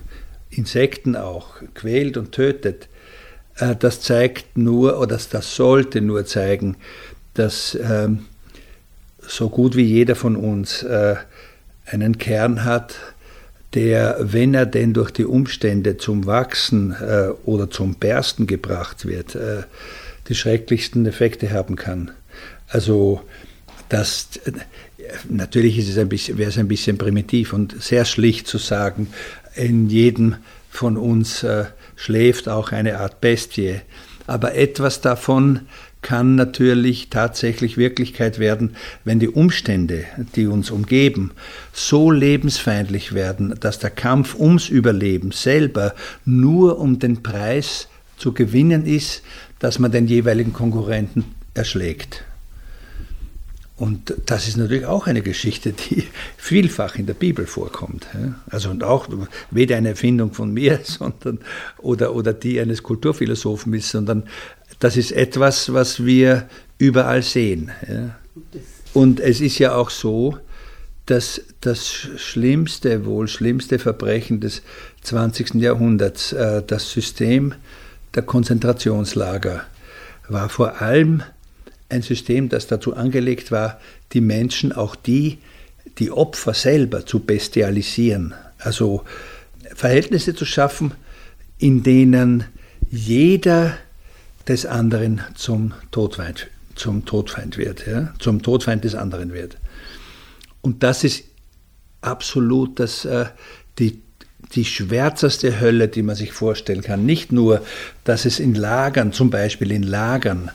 Insekten 0.50 1.15
auch 1.15 1.55
quält 1.74 2.17
und 2.17 2.32
tötet, 2.32 2.88
äh, 3.58 3.75
das 3.75 4.01
zeigt 4.01 4.58
nur, 4.58 5.00
oder 5.00 5.20
das 5.29 5.55
sollte 5.55 6.01
nur 6.01 6.25
zeigen, 6.25 6.75
dass 7.34 7.77
ähm, 7.82 8.25
so 9.20 9.50
gut 9.50 9.75
wie 9.75 9.84
jeder 9.84 10.15
von 10.15 10.36
uns 10.36 10.84
äh, 10.84 11.15
einen 11.86 12.17
Kern 12.17 12.63
hat, 12.63 12.96
der, 13.73 14.17
wenn 14.19 14.53
er 14.53 14.65
denn 14.65 14.93
durch 14.93 15.11
die 15.11 15.25
Umstände 15.25 15.97
zum 15.97 16.25
Wachsen 16.25 16.91
äh, 16.91 17.29
oder 17.45 17.69
zum 17.69 17.95
Bersten 17.95 18.47
gebracht 18.47 19.05
wird, 19.05 19.35
äh, 19.35 19.63
die 20.27 20.35
schrecklichsten 20.35 21.05
Effekte 21.05 21.51
haben 21.51 21.75
kann. 21.75 22.11
Also 22.67 23.21
das, 23.89 24.29
äh, 24.45 24.51
natürlich 25.29 25.77
ist 25.77 25.89
es 25.89 25.97
ein 25.97 26.09
bisschen, 26.09 26.37
wäre 26.37 26.49
es 26.49 26.57
ein 26.57 26.67
bisschen 26.67 26.97
primitiv 26.97 27.53
und 27.53 27.81
sehr 27.81 28.05
schlicht 28.05 28.47
zu 28.47 28.57
sagen, 28.57 29.07
in 29.55 29.89
jedem 29.89 30.35
von 30.69 30.97
uns 30.97 31.43
äh, 31.43 31.65
schläft 31.95 32.49
auch 32.49 32.71
eine 32.71 32.99
Art 32.99 33.21
Bestie. 33.21 33.81
Aber 34.25 34.55
etwas 34.55 35.01
davon 35.01 35.61
kann 36.03 36.36
natürlich 36.36 37.10
tatsächlich 37.10 37.77
Wirklichkeit 37.77 38.38
werden, 38.38 38.75
wenn 39.03 39.19
die 39.19 39.29
Umstände, 39.29 40.05
die 40.36 40.45
uns 40.45 40.69
umgeben, 40.69 41.31
so 41.72 42.12
lebensfeindlich 42.12 43.13
werden, 43.13 43.55
dass 43.60 43.79
der 43.79 43.89
Kampf 43.89 44.36
ums 44.36 44.69
Überleben 44.69 45.31
selber 45.31 45.95
nur 46.25 46.77
um 46.77 47.00
den 47.00 47.24
Preis 47.24 47.88
zu 48.17 48.33
gewinnen 48.33 48.86
ist, 48.86 49.24
dass 49.57 49.79
man 49.79 49.91
den 49.91 50.07
jeweiligen 50.07 50.53
Konkurrenten 50.53 51.25
erschlägt. 51.55 52.24
Und 53.75 54.13
das 54.27 54.48
ist 54.48 54.55
natürlich 54.55 54.86
auch 54.86 55.07
eine 55.07 55.24
Geschichte, 55.24 55.74
die 55.74 56.03
vielfach 56.38 56.95
in 56.95 57.07
der 57.07 57.15
Bibel 57.15 57.48
vorkommt. 57.48 58.07
Also 58.50 58.69
und 58.69 58.83
auch 58.83 59.07
weder 59.50 59.77
eine 59.77 59.89
Erfindung 59.89 60.31
von 60.31 60.53
mir, 60.53 60.79
sondern 60.83 61.39
oder, 61.79 62.15
oder 62.15 62.33
die 62.33 62.60
eines 62.60 62.83
Kulturphilosophen 62.83 63.74
ist, 63.74 63.89
sondern 63.89 64.24
das 64.83 64.97
ist 64.97 65.13
etwas, 65.13 65.71
was 65.71 66.03
wir 66.03 66.49
überall 66.77 67.21
sehen. 67.21 67.71
Ja. 67.87 68.17
Und 68.93 69.21
es 69.21 69.39
ist 69.39 69.57
ja 69.57 69.75
auch 69.75 69.89
so, 69.89 70.37
dass 71.05 71.39
das 71.61 71.87
schlimmste, 71.87 73.05
wohl 73.05 73.29
schlimmste 73.29 73.79
Verbrechen 73.79 74.41
des 74.41 74.61
20. 75.03 75.55
Jahrhunderts, 75.55 76.33
äh, 76.33 76.63
das 76.67 76.91
System 76.91 77.55
der 78.13 78.23
Konzentrationslager, 78.23 79.63
war 80.27 80.49
vor 80.49 80.81
allem 80.81 81.23
ein 81.87 82.01
System, 82.01 82.49
das 82.49 82.67
dazu 82.67 82.93
angelegt 82.93 83.53
war, 83.53 83.79
die 84.11 84.21
Menschen, 84.21 84.73
auch 84.73 84.97
die, 84.97 85.37
die 85.97 86.11
Opfer 86.11 86.53
selber 86.53 87.05
zu 87.05 87.19
bestialisieren. 87.19 88.33
Also 88.59 89.05
Verhältnisse 89.75 90.35
zu 90.35 90.43
schaffen, 90.43 90.91
in 91.57 91.83
denen 91.83 92.43
jeder 92.91 93.77
des 94.47 94.65
anderen 94.65 95.21
zum 95.35 95.73
Todfeind, 95.91 96.47
zum 96.75 97.05
Todfeind 97.05 97.57
wird, 97.57 97.88
ja? 97.88 98.13
zum 98.19 98.41
Todfeind 98.41 98.83
des 98.83 98.95
anderen 98.95 99.33
wird. 99.33 99.57
Und 100.62 100.83
das 100.83 101.03
ist 101.03 101.25
absolut 102.01 102.79
das, 102.79 103.05
äh, 103.05 103.25
die, 103.79 104.01
die 104.53 104.65
schwärzeste 104.65 105.59
Hölle, 105.59 105.88
die 105.88 106.03
man 106.03 106.15
sich 106.15 106.33
vorstellen 106.33 106.81
kann. 106.81 107.05
Nicht 107.05 107.31
nur, 107.31 107.65
dass 108.03 108.25
es 108.25 108.39
in 108.39 108.55
Lagern, 108.55 109.13
zum 109.13 109.29
Beispiel 109.29 109.71
in 109.71 109.83
Lagern, 109.83 110.51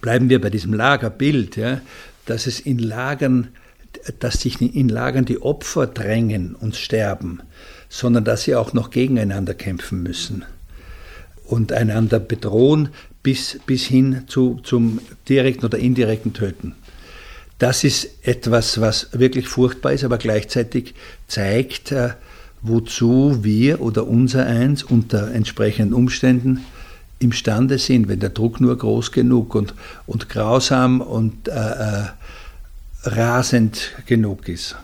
bleiben 0.00 0.28
wir 0.28 0.40
bei 0.40 0.50
diesem 0.50 0.74
Lagerbild, 0.74 1.56
ja, 1.56 1.80
dass 2.26 2.46
es 2.46 2.60
in 2.60 2.78
Lagern, 2.78 3.48
dass 4.18 4.40
sich 4.40 4.60
in 4.60 4.88
Lagern 4.88 5.24
die 5.24 5.42
Opfer 5.42 5.86
drängen 5.86 6.54
und 6.54 6.76
sterben, 6.76 7.40
sondern 7.88 8.24
dass 8.24 8.42
sie 8.42 8.54
auch 8.54 8.72
noch 8.72 8.90
gegeneinander 8.90 9.54
kämpfen 9.54 10.02
müssen 10.02 10.44
und 11.50 11.72
einander 11.72 12.20
bedrohen 12.20 12.90
bis, 13.22 13.58
bis 13.66 13.84
hin 13.84 14.22
zu, 14.26 14.60
zum 14.62 15.00
direkten 15.28 15.66
oder 15.66 15.78
indirekten 15.78 16.32
Töten. 16.32 16.74
Das 17.58 17.84
ist 17.84 18.08
etwas, 18.22 18.80
was 18.80 19.08
wirklich 19.12 19.48
furchtbar 19.48 19.92
ist, 19.92 20.04
aber 20.04 20.16
gleichzeitig 20.16 20.94
zeigt, 21.26 21.92
äh, 21.92 22.10
wozu 22.62 23.40
wir 23.42 23.80
oder 23.80 24.06
unser 24.06 24.46
Eins 24.46 24.82
unter 24.82 25.32
entsprechenden 25.32 25.92
Umständen 25.92 26.64
imstande 27.18 27.78
sind, 27.78 28.08
wenn 28.08 28.20
der 28.20 28.30
Druck 28.30 28.60
nur 28.60 28.78
groß 28.78 29.12
genug 29.12 29.54
und, 29.54 29.74
und 30.06 30.28
grausam 30.28 31.00
und 31.00 31.48
äh, 31.48 31.52
äh, 31.52 32.04
rasend 33.02 33.92
genug 34.06 34.48
ist. 34.48 34.76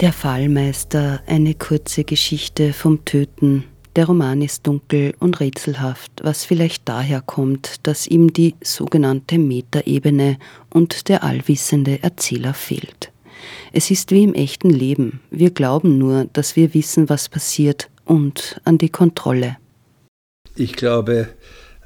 Der 0.00 0.12
Fallmeister, 0.12 1.22
eine 1.26 1.54
kurze 1.54 2.02
Geschichte 2.02 2.72
vom 2.72 3.04
Töten. 3.04 3.64
Der 3.94 4.06
Roman 4.06 4.42
ist 4.42 4.66
dunkel 4.66 5.14
und 5.20 5.38
rätselhaft, 5.38 6.10
was 6.24 6.44
vielleicht 6.44 6.88
daher 6.88 7.20
kommt, 7.20 7.86
dass 7.86 8.08
ihm 8.08 8.32
die 8.32 8.56
sogenannte 8.60 9.38
Metaebene 9.38 10.38
und 10.70 11.08
der 11.08 11.22
allwissende 11.22 12.02
Erzähler 12.02 12.54
fehlt. 12.54 13.12
Es 13.72 13.92
ist 13.92 14.10
wie 14.10 14.24
im 14.24 14.34
echten 14.34 14.70
Leben. 14.70 15.20
Wir 15.30 15.52
glauben 15.52 15.96
nur, 15.96 16.24
dass 16.32 16.56
wir 16.56 16.74
wissen, 16.74 17.08
was 17.08 17.28
passiert 17.28 17.88
und 18.04 18.60
an 18.64 18.78
die 18.78 18.88
Kontrolle. 18.88 19.58
Ich 20.56 20.72
glaube, 20.72 21.28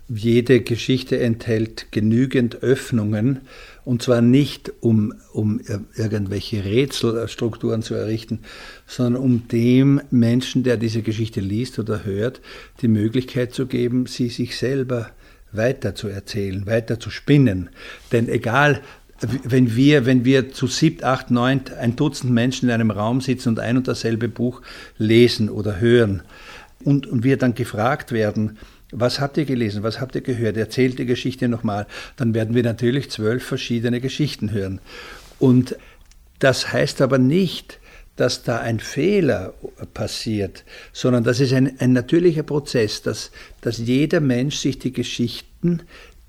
jede 0.09 0.61
Geschichte 0.61 1.19
enthält 1.21 1.93
genügend 1.93 2.63
Öffnungen, 2.63 3.41
und 3.85 4.03
zwar 4.03 4.21
nicht, 4.21 4.73
um, 4.81 5.15
um 5.33 5.61
irgendwelche 5.97 6.65
Rätselstrukturen 6.65 7.83
zu 7.83 7.95
errichten, 7.95 8.41
sondern 8.87 9.23
um 9.23 9.49
dem 9.49 10.01
Menschen, 10.11 10.63
der 10.63 10.77
diese 10.77 11.03
Geschichte 11.03 11.41
liest 11.41 11.79
oder 11.79 12.05
hört, 12.05 12.41
die 12.81 12.89
Möglichkeit 12.89 13.55
zu 13.55 13.67
geben, 13.67 14.07
sie 14.07 14.29
sich 14.29 14.57
selber 14.57 15.11
weiter 15.53 15.95
zu 15.95 16.09
erzählen, 16.09 16.67
weiter 16.67 17.01
zu 17.01 17.11
spinnen. 17.11 17.71
Denn 18.13 18.29
egal, 18.29 18.83
wenn 19.21 19.75
wir, 19.75 20.07
wenn 20.07 20.25
wir 20.25 20.53
zu 20.53 20.67
siebt, 20.67 21.03
acht, 21.03 21.31
neun, 21.31 21.63
ein 21.81 21.97
Dutzend 21.97 22.33
Menschen 22.33 22.69
in 22.69 22.75
einem 22.75 22.91
Raum 22.91 23.21
sitzen 23.21 23.51
und 23.51 23.59
ein 23.59 23.77
und 23.77 23.89
dasselbe 23.89 24.29
Buch 24.29 24.63
lesen 24.97 25.49
oder 25.49 25.81
hören 25.81 26.23
und, 26.85 27.07
und 27.07 27.25
wir 27.25 27.37
dann 27.37 27.55
gefragt 27.55 28.13
werden, 28.13 28.59
was 28.91 29.21
habt 29.21 29.37
ihr 29.37 29.45
gelesen? 29.45 29.83
Was 29.83 30.01
habt 30.01 30.15
ihr 30.15 30.23
gehört? 30.23 30.57
Erzählt 30.57 30.99
die 30.99 31.07
Geschichte 31.07 31.49
nochmal. 31.49 31.87
Dann 32.17 32.35
werden 32.35 32.55
wir 32.55 32.63
natürlich 32.63 33.11
zwölf 33.11 33.45
verschiedene 33.45 34.01
Geschichten 34.01 34.51
hören. 34.53 34.81
Und 35.39 35.77
das 36.39 36.73
heißt 36.73 37.01
aber 37.03 37.19
nicht, 37.19 37.79
dass 38.17 38.43
da 38.43 38.59
ein 38.59 38.81
Fehler 38.81 39.55
passiert, 39.95 40.65
sondern 40.93 41.23
das 41.23 41.39
ist 41.39 41.53
ein, 41.53 41.79
ein 41.79 41.93
natürlicher 41.93 42.43
Prozess, 42.43 43.03
dass, 43.03 43.31
dass 43.61 43.79
jeder 43.79 44.21
Mensch 44.21 44.57
sich 44.57 44.79
die 44.79 44.93
Geschichten 44.93 45.83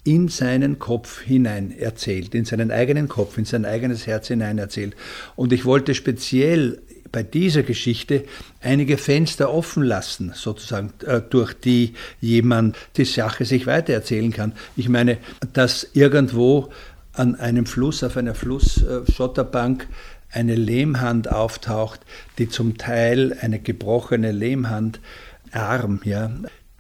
in 0.03 0.27
seinen 0.27 0.79
Kopf 0.79 1.21
hinein 1.21 1.71
erzählt, 1.71 2.35
in 2.35 2.45
seinen 2.45 2.71
eigenen 2.71 3.07
Kopf, 3.07 3.37
in 3.37 3.45
sein 3.45 3.65
eigenes 3.65 4.05
Herz 4.05 4.27
hinein 4.27 4.57
erzählt. 4.57 4.95
Und 5.35 5.51
ich 5.51 5.65
wollte 5.65 5.95
speziell 5.95 6.81
bei 7.11 7.23
dieser 7.23 7.63
Geschichte 7.63 8.25
einige 8.61 8.97
Fenster 8.97 9.53
offen 9.53 9.83
lassen, 9.83 10.31
sozusagen, 10.35 10.93
äh, 11.05 11.21
durch 11.21 11.53
die 11.53 11.93
jemand 12.21 12.77
die 12.97 13.05
Sache 13.05 13.45
sich 13.45 13.67
weitererzählen 13.67 14.31
kann. 14.31 14.53
Ich 14.75 14.89
meine, 14.89 15.17
dass 15.53 15.87
irgendwo 15.93 16.69
an 17.13 17.35
einem 17.35 17.65
Fluss, 17.65 18.03
auf 18.03 18.17
einer 18.17 18.35
Flussschotterbank, 18.35 19.87
eine 20.31 20.55
Lehmhand 20.55 21.31
auftaucht, 21.31 22.01
die 22.37 22.49
zum 22.49 22.77
Teil 22.77 23.35
eine 23.41 23.59
gebrochene 23.59 24.31
Lehmhand, 24.31 24.99
Arm, 25.51 26.01
ja, 26.03 26.29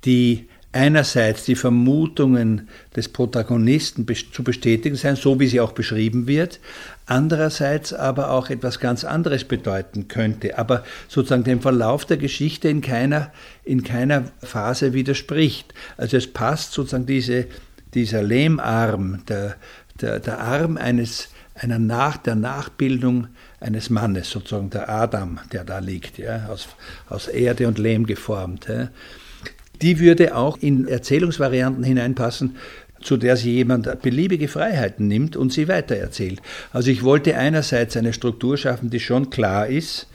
die 0.05 0.47
einerseits 0.71 1.45
die 1.45 1.55
Vermutungen 1.55 2.67
des 2.95 3.09
Protagonisten 3.09 4.05
zu 4.31 4.43
bestätigen 4.43 4.95
sein, 4.95 5.15
so 5.15 5.39
wie 5.39 5.47
sie 5.47 5.59
auch 5.61 5.71
beschrieben 5.71 6.27
wird, 6.27 6.59
andererseits 7.09 7.93
aber 7.93 8.31
auch 8.31 8.49
etwas 8.49 8.79
ganz 8.79 9.03
anderes 9.03 9.43
bedeuten 9.43 10.07
könnte, 10.07 10.57
aber 10.57 10.83
sozusagen 11.07 11.43
dem 11.43 11.61
Verlauf 11.61 12.05
der 12.05 12.17
Geschichte 12.17 12.69
in 12.69 12.81
keiner, 12.81 13.31
in 13.63 13.83
keiner 13.83 14.25
Phase 14.41 14.93
widerspricht. 14.93 15.73
Also 15.97 16.17
es 16.17 16.31
passt 16.31 16.73
sozusagen 16.73 17.05
diese, 17.05 17.47
dieser 17.93 18.23
Lehmarm, 18.23 19.23
der, 19.27 19.55
der, 20.01 20.19
der 20.19 20.39
Arm 20.39 20.77
eines, 20.77 21.29
einer 21.55 21.79
Nach, 21.79 22.17
der 22.17 22.35
Nachbildung 22.35 23.27
eines 23.59 23.89
Mannes, 23.89 24.29
sozusagen 24.29 24.69
der 24.69 24.89
Adam, 24.89 25.39
der 25.51 25.65
da 25.65 25.79
liegt, 25.79 26.17
ja, 26.17 26.47
aus, 26.47 26.69
aus 27.09 27.27
Erde 27.27 27.67
und 27.67 27.77
Lehm 27.77 28.05
geformt. 28.05 28.67
Ja 28.69 28.89
die 29.81 29.99
würde 29.99 30.35
auch 30.35 30.57
in 30.57 30.87
Erzählungsvarianten 30.87 31.83
hineinpassen, 31.83 32.57
zu 33.01 33.17
der 33.17 33.35
sich 33.35 33.45
jemand 33.45 34.01
beliebige 34.01 34.47
Freiheiten 34.47 35.07
nimmt 35.07 35.35
und 35.35 35.53
sie 35.53 35.67
weitererzählt. 35.67 36.41
Also 36.71 36.91
ich 36.91 37.03
wollte 37.03 37.37
einerseits 37.37 37.97
eine 37.97 38.13
Struktur 38.13 38.57
schaffen, 38.57 38.89
die 38.89 38.99
schon 38.99 39.29
klar 39.29 39.67
ist, 39.67 40.07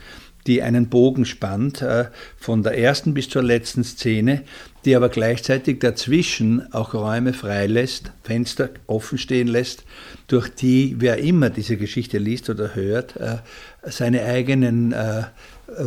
die 0.47 0.61
einen 0.61 0.89
Bogen 0.89 1.25
spannt, 1.25 1.81
äh, 1.81 2.05
von 2.37 2.63
der 2.63 2.77
ersten 2.77 3.13
bis 3.13 3.29
zur 3.29 3.43
letzten 3.43 3.83
Szene, 3.83 4.43
die 4.85 4.95
aber 4.95 5.09
gleichzeitig 5.09 5.79
dazwischen 5.79 6.71
auch 6.71 6.93
Räume 6.93 7.33
freilässt, 7.33 8.11
Fenster 8.23 8.69
offen 8.85 9.17
stehen 9.17 9.47
lässt, 9.47 9.83
durch 10.27 10.49
die 10.49 10.95
wer 10.99 11.17
immer 11.17 11.49
diese 11.49 11.77
Geschichte 11.77 12.19
liest 12.19 12.49
oder 12.49 12.75
hört, 12.75 13.15
äh, 13.17 13.37
seine 13.83 14.23
eigenen 14.23 14.91
äh, 14.91 15.23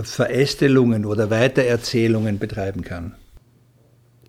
Verästelungen 0.03 1.05
oder 1.05 1.31
Weitererzählungen 1.31 2.39
betreiben 2.39 2.83
kann. 2.83 3.15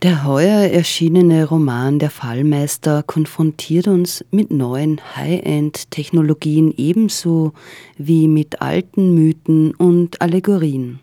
Der 0.02 0.24
heuer 0.24 0.72
erschienene 0.72 1.44
Roman 1.44 2.00
Der 2.00 2.10
Fallmeister 2.10 3.04
konfrontiert 3.04 3.90
uns 3.90 4.24
mit 4.32 4.50
neuen 4.50 5.02
High-End-Technologien 5.18 6.74
ebenso 6.78 7.52
wie 7.98 8.30
mit 8.30 8.62
alten 8.62 9.14
Mythen 9.14 9.76
und 9.76 10.22
Allegorien. 10.22 11.02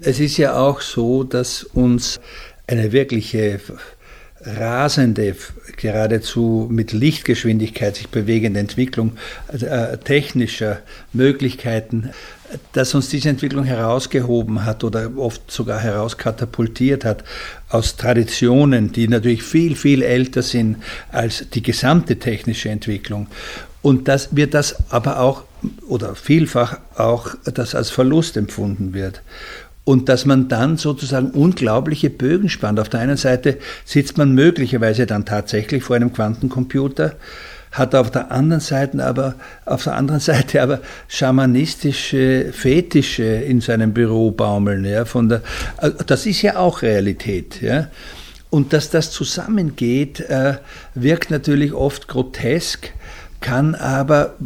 Es 0.00 0.20
ist 0.20 0.38
ja 0.38 0.58
auch 0.58 0.80
so, 0.80 1.22
dass 1.22 1.64
uns 1.64 2.18
eine 2.66 2.92
wirkliche 2.92 3.60
rasende, 4.44 5.36
geradezu 5.76 6.68
mit 6.70 6.92
Lichtgeschwindigkeit 6.92 7.96
sich 7.96 8.08
bewegende 8.08 8.60
Entwicklung 8.60 9.12
äh, 9.52 9.98
technischer 9.98 10.78
Möglichkeiten 11.12 12.10
dass 12.72 12.94
uns 12.94 13.08
diese 13.08 13.28
Entwicklung 13.28 13.64
herausgehoben 13.64 14.64
hat 14.64 14.84
oder 14.84 15.10
oft 15.16 15.50
sogar 15.50 15.80
herauskatapultiert 15.80 17.04
hat 17.04 17.24
aus 17.68 17.96
Traditionen, 17.96 18.92
die 18.92 19.08
natürlich 19.08 19.42
viel, 19.42 19.76
viel 19.76 20.02
älter 20.02 20.42
sind 20.42 20.76
als 21.12 21.46
die 21.50 21.62
gesamte 21.62 22.18
technische 22.18 22.68
Entwicklung. 22.68 23.28
Und 23.82 24.08
dass 24.08 24.34
wir 24.34 24.48
das 24.48 24.90
aber 24.90 25.20
auch 25.20 25.44
oder 25.86 26.14
vielfach 26.14 26.78
auch 26.96 27.34
das 27.44 27.74
als 27.74 27.90
Verlust 27.90 28.36
empfunden 28.36 28.94
wird. 28.94 29.22
Und 29.90 30.08
dass 30.08 30.24
man 30.24 30.46
dann 30.46 30.76
sozusagen 30.76 31.32
unglaubliche 31.32 32.10
Bögen 32.10 32.48
spannt. 32.48 32.78
Auf 32.78 32.88
der 32.88 33.00
einen 33.00 33.16
Seite 33.16 33.58
sitzt 33.84 34.18
man 34.18 34.32
möglicherweise 34.36 35.04
dann 35.04 35.24
tatsächlich 35.24 35.82
vor 35.82 35.96
einem 35.96 36.12
Quantencomputer 36.12 37.16
hat 37.72 37.96
auf 37.96 38.12
der 38.12 38.30
anderen 38.30 38.60
Seite 38.60 39.04
aber, 39.04 39.34
auf 39.64 39.82
der 39.82 39.96
anderen 39.96 40.20
Seite 40.30 40.62
aber 40.62 40.78
schamanistische 41.08 42.52
Fetische 42.52 43.24
in 43.24 43.60
seinem 43.60 43.92
Büro 43.92 44.30
baumeln. 44.30 44.84
Ja, 44.84 45.06
von 45.06 45.28
der, 45.28 45.42
äh, 45.80 45.90
das 46.06 46.24
ist 46.24 46.40
ja 46.42 46.54
auch 46.56 46.82
Realität. 46.82 47.60
Ja. 47.60 47.88
Und 48.48 48.72
dass 48.72 48.90
das 48.90 49.10
zusammengeht, 49.10 50.20
äh, 50.20 50.58
wirkt 50.94 51.32
natürlich 51.32 51.72
oft 51.72 52.06
grotesk, 52.06 52.92
kann 53.40 53.74
aber 53.74 54.36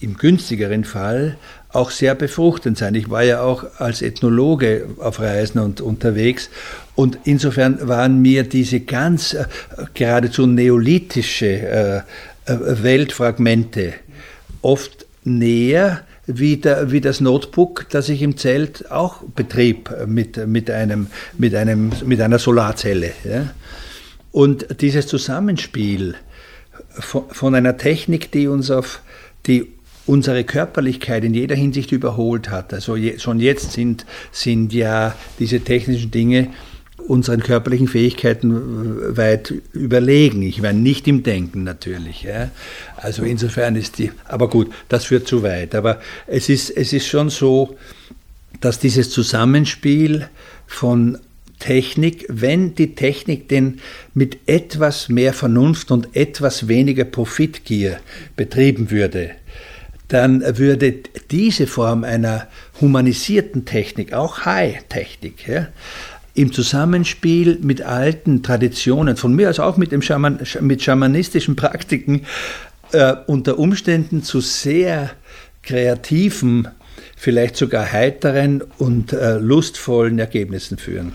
im 0.00 0.16
günstigeren 0.16 0.84
Fall 0.84 1.36
auch 1.74 1.90
sehr 1.90 2.14
befruchtend 2.14 2.78
sein. 2.78 2.94
Ich 2.94 3.10
war 3.10 3.22
ja 3.22 3.42
auch 3.42 3.64
als 3.78 4.00
Ethnologe 4.00 4.88
auf 4.98 5.20
Reisen 5.20 5.58
und 5.58 5.80
unterwegs 5.80 6.48
und 6.94 7.18
insofern 7.24 7.88
waren 7.88 8.22
mir 8.22 8.44
diese 8.44 8.80
ganz 8.80 9.34
äh, 9.34 9.46
geradezu 9.94 10.46
neolithische 10.46 11.46
äh, 11.46 11.96
äh, 11.98 12.82
Weltfragmente 12.82 13.94
oft 14.62 15.06
näher 15.24 16.02
wie, 16.26 16.56
der, 16.56 16.90
wie 16.90 17.00
das 17.00 17.20
Notebook, 17.20 17.86
das 17.90 18.08
ich 18.08 18.22
im 18.22 18.36
Zelt 18.36 18.90
auch 18.90 19.22
betrieb 19.22 19.90
mit, 20.06 20.46
mit, 20.46 20.70
einem, 20.70 21.08
mit, 21.36 21.54
einem, 21.54 21.92
mit 22.04 22.20
einer 22.20 22.38
Solarzelle. 22.38 23.12
Ja. 23.24 23.50
Und 24.32 24.80
dieses 24.80 25.06
Zusammenspiel 25.06 26.14
von, 26.90 27.24
von, 27.30 27.54
einer 27.54 27.76
Technik, 27.76 28.32
die 28.32 28.48
uns 28.48 28.70
auf 28.70 29.00
die 29.46 29.73
unsere 30.06 30.44
Körperlichkeit 30.44 31.24
in 31.24 31.34
jeder 31.34 31.54
Hinsicht 31.54 31.92
überholt 31.92 32.50
hat. 32.50 32.74
Also 32.74 32.96
je, 32.96 33.18
schon 33.18 33.40
jetzt 33.40 33.72
sind, 33.72 34.04
sind 34.32 34.72
ja 34.72 35.14
diese 35.38 35.60
technischen 35.60 36.10
Dinge 36.10 36.48
unseren 37.08 37.40
körperlichen 37.40 37.88
Fähigkeiten 37.88 39.16
weit 39.16 39.52
überlegen. 39.72 40.42
Ich 40.42 40.62
meine, 40.62 40.78
nicht 40.78 41.06
im 41.06 41.22
Denken 41.22 41.64
natürlich. 41.64 42.22
Ja. 42.22 42.50
Also 42.96 43.24
insofern 43.24 43.76
ist 43.76 43.98
die, 43.98 44.10
aber 44.24 44.48
gut, 44.48 44.72
das 44.88 45.06
führt 45.06 45.28
zu 45.28 45.42
weit. 45.42 45.74
Aber 45.74 46.00
es 46.26 46.48
ist, 46.48 46.70
es 46.70 46.92
ist 46.92 47.06
schon 47.06 47.30
so, 47.30 47.76
dass 48.60 48.78
dieses 48.78 49.10
Zusammenspiel 49.10 50.28
von 50.66 51.18
Technik, 51.58 52.26
wenn 52.28 52.74
die 52.74 52.94
Technik 52.94 53.48
denn 53.48 53.80
mit 54.12 54.38
etwas 54.46 55.08
mehr 55.08 55.32
Vernunft 55.32 55.90
und 55.90 56.14
etwas 56.16 56.68
weniger 56.68 57.04
Profitgier 57.04 58.00
betrieben 58.36 58.90
würde, 58.90 59.32
dann 60.08 60.42
würde 60.58 60.94
diese 61.30 61.66
Form 61.66 62.04
einer 62.04 62.46
humanisierten 62.80 63.64
Technik, 63.64 64.12
auch 64.12 64.44
High-Technik, 64.44 65.48
ja, 65.48 65.68
im 66.34 66.52
Zusammenspiel 66.52 67.58
mit 67.62 67.82
alten 67.82 68.42
Traditionen, 68.42 69.16
von 69.16 69.34
mir 69.34 69.50
aus 69.50 69.60
auch 69.60 69.76
mit, 69.76 69.92
dem 69.92 70.02
Schaman, 70.02 70.40
mit 70.60 70.82
schamanistischen 70.82 71.56
Praktiken, 71.56 72.26
äh, 72.92 73.14
unter 73.26 73.58
Umständen 73.58 74.22
zu 74.22 74.40
sehr 74.40 75.10
kreativen 75.62 76.68
vielleicht 77.16 77.56
sogar 77.56 77.90
heiteren 77.90 78.62
und 78.78 79.12
äh, 79.12 79.38
lustvollen 79.38 80.18
Ergebnissen 80.18 80.76
führen. 80.76 81.14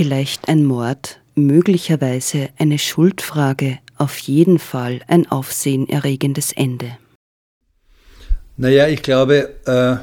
Vielleicht 0.00 0.48
ein 0.48 0.64
Mord, 0.64 1.20
möglicherweise 1.34 2.48
eine 2.56 2.78
Schuldfrage, 2.78 3.80
auf 3.98 4.16
jeden 4.16 4.58
Fall 4.58 5.02
ein 5.08 5.30
aufsehenerregendes 5.30 6.52
Ende. 6.52 6.96
Naja, 8.56 8.88
ich 8.88 9.02
glaube, 9.02 9.50
äh, 9.66 9.96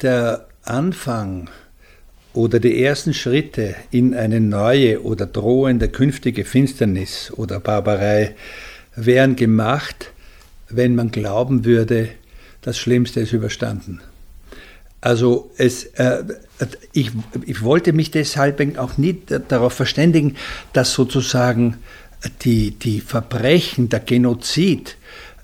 der 0.00 0.48
Anfang 0.62 1.50
oder 2.32 2.60
die 2.60 2.82
ersten 2.82 3.12
Schritte 3.12 3.74
in 3.90 4.14
eine 4.14 4.40
neue 4.40 5.02
oder 5.02 5.26
drohende 5.26 5.90
künftige 5.90 6.46
Finsternis 6.46 7.30
oder 7.30 7.60
Barbarei 7.60 8.36
wären 8.96 9.36
gemacht, 9.36 10.12
wenn 10.70 10.94
man 10.94 11.10
glauben 11.10 11.66
würde, 11.66 12.08
das 12.62 12.78
Schlimmste 12.78 13.20
ist 13.20 13.34
überstanden. 13.34 14.00
Also 15.02 15.50
es, 15.58 15.84
äh, 15.84 16.24
ich, 16.92 17.10
ich 17.46 17.62
wollte 17.62 17.92
mich 17.92 18.10
deshalb 18.10 18.78
auch 18.78 18.98
nie 18.98 19.22
darauf 19.48 19.72
verständigen, 19.72 20.36
dass 20.72 20.92
sozusagen 20.92 21.78
die, 22.42 22.72
die 22.72 23.00
Verbrechen, 23.00 23.88
der 23.88 24.00
Genozid 24.00 24.96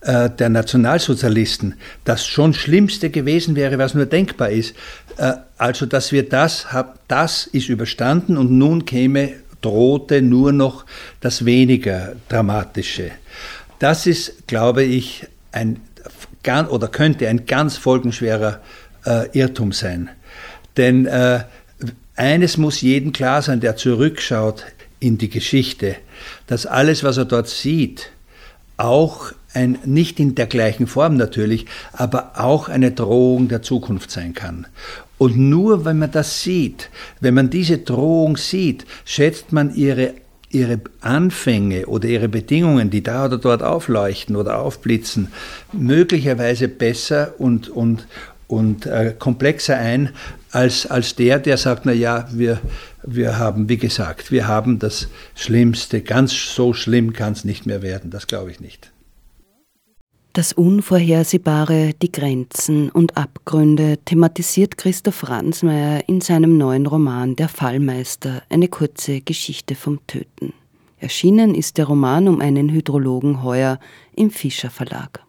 äh, 0.02 0.30
der 0.30 0.48
Nationalsozialisten 0.48 1.74
das 2.04 2.26
schon 2.26 2.54
Schlimmste 2.54 3.10
gewesen 3.10 3.56
wäre, 3.56 3.78
was 3.78 3.94
nur 3.94 4.06
denkbar 4.06 4.50
ist. 4.50 4.74
Äh, 5.16 5.32
also, 5.58 5.86
dass 5.86 6.12
wir 6.12 6.28
das, 6.28 6.66
das 7.08 7.46
ist 7.46 7.68
überstanden 7.68 8.36
und 8.36 8.50
nun 8.50 8.84
käme, 8.84 9.32
drohte 9.62 10.22
nur 10.22 10.52
noch 10.52 10.84
das 11.20 11.44
weniger 11.44 12.14
Dramatische. 12.28 13.10
Das 13.78 14.06
ist, 14.06 14.46
glaube 14.46 14.82
ich, 14.82 15.26
ein, 15.52 15.80
oder 16.68 16.88
könnte 16.88 17.28
ein 17.28 17.46
ganz 17.46 17.76
folgenschwerer 17.76 18.60
äh, 19.04 19.28
Irrtum 19.36 19.72
sein. 19.72 20.10
Denn 20.76 21.06
äh, 21.06 21.44
eines 22.16 22.56
muss 22.56 22.80
jedem 22.80 23.12
klar 23.12 23.42
sein, 23.42 23.60
der 23.60 23.76
zurückschaut 23.76 24.64
in 25.00 25.18
die 25.18 25.28
Geschichte, 25.28 25.96
dass 26.46 26.66
alles, 26.66 27.04
was 27.04 27.16
er 27.16 27.26
dort 27.26 27.48
sieht, 27.48 28.10
auch 28.76 29.32
ein, 29.54 29.78
nicht 29.84 30.20
in 30.20 30.34
der 30.34 30.46
gleichen 30.46 30.86
Form 30.86 31.16
natürlich, 31.16 31.66
aber 31.92 32.32
auch 32.34 32.68
eine 32.68 32.92
Drohung 32.92 33.48
der 33.48 33.62
Zukunft 33.62 34.10
sein 34.10 34.34
kann. 34.34 34.66
Und 35.18 35.36
nur 35.36 35.84
wenn 35.84 35.98
man 35.98 36.10
das 36.10 36.42
sieht, 36.42 36.90
wenn 37.20 37.34
man 37.34 37.48
diese 37.48 37.78
Drohung 37.78 38.36
sieht, 38.36 38.84
schätzt 39.04 39.52
man 39.52 39.74
ihre 39.74 40.14
ihre 40.50 40.80
Anfänge 41.00 41.86
oder 41.86 42.08
ihre 42.08 42.28
Bedingungen, 42.28 42.88
die 42.88 43.02
da 43.02 43.26
oder 43.26 43.36
dort 43.36 43.62
aufleuchten 43.62 44.36
oder 44.36 44.60
aufblitzen, 44.60 45.28
möglicherweise 45.72 46.68
besser 46.68 47.34
und, 47.38 47.68
und, 47.68 48.06
und 48.46 48.86
äh, 48.86 49.14
komplexer 49.18 49.76
ein 49.76 50.10
als, 50.50 50.86
als 50.86 51.14
der, 51.14 51.38
der 51.38 51.56
sagt, 51.56 51.86
na 51.86 51.92
ja, 51.92 52.28
wir, 52.32 52.60
wir 53.02 53.38
haben, 53.38 53.68
wie 53.68 53.76
gesagt, 53.76 54.30
wir 54.30 54.46
haben 54.46 54.78
das 54.78 55.08
Schlimmste, 55.34 56.00
ganz 56.00 56.32
so 56.32 56.72
schlimm 56.72 57.12
kann 57.12 57.32
es 57.32 57.44
nicht 57.44 57.66
mehr 57.66 57.82
werden, 57.82 58.10
das 58.10 58.26
glaube 58.26 58.50
ich 58.50 58.60
nicht. 58.60 58.92
Das 60.36 60.52
Unvorhersehbare, 60.52 61.94
die 62.02 62.12
Grenzen 62.12 62.90
und 62.90 63.16
Abgründe 63.16 63.98
thematisiert 64.04 64.76
Christoph 64.76 65.26
Ransmayr 65.30 66.06
in 66.08 66.20
seinem 66.20 66.58
neuen 66.58 66.86
Roman 66.86 67.36
Der 67.36 67.48
Fallmeister, 67.48 68.42
eine 68.50 68.68
kurze 68.68 69.22
Geschichte 69.22 69.74
vom 69.74 70.06
Töten. 70.06 70.52
Erschienen 70.98 71.54
ist 71.54 71.78
der 71.78 71.86
Roman 71.86 72.28
um 72.28 72.42
einen 72.42 72.70
Hydrologen 72.70 73.42
heuer 73.42 73.78
im 74.14 74.30
Fischer 74.30 74.68
Verlag. 74.68 75.25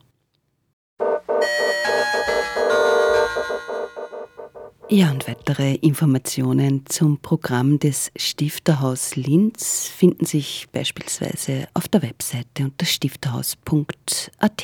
Ja, 4.89 5.11
und 5.11 5.27
weitere 5.27 5.75
Informationen 5.75 6.85
zum 6.85 7.17
Programm 7.17 7.77
des 7.77 8.09
Stifterhaus 8.15 9.17
Linz 9.17 9.87
finden 9.93 10.25
sich 10.25 10.67
beispielsweise 10.71 11.67
auf 11.73 11.89
der 11.89 12.03
Webseite 12.03 12.63
unter 12.63 12.85
stifterhaus.at. 12.85 14.63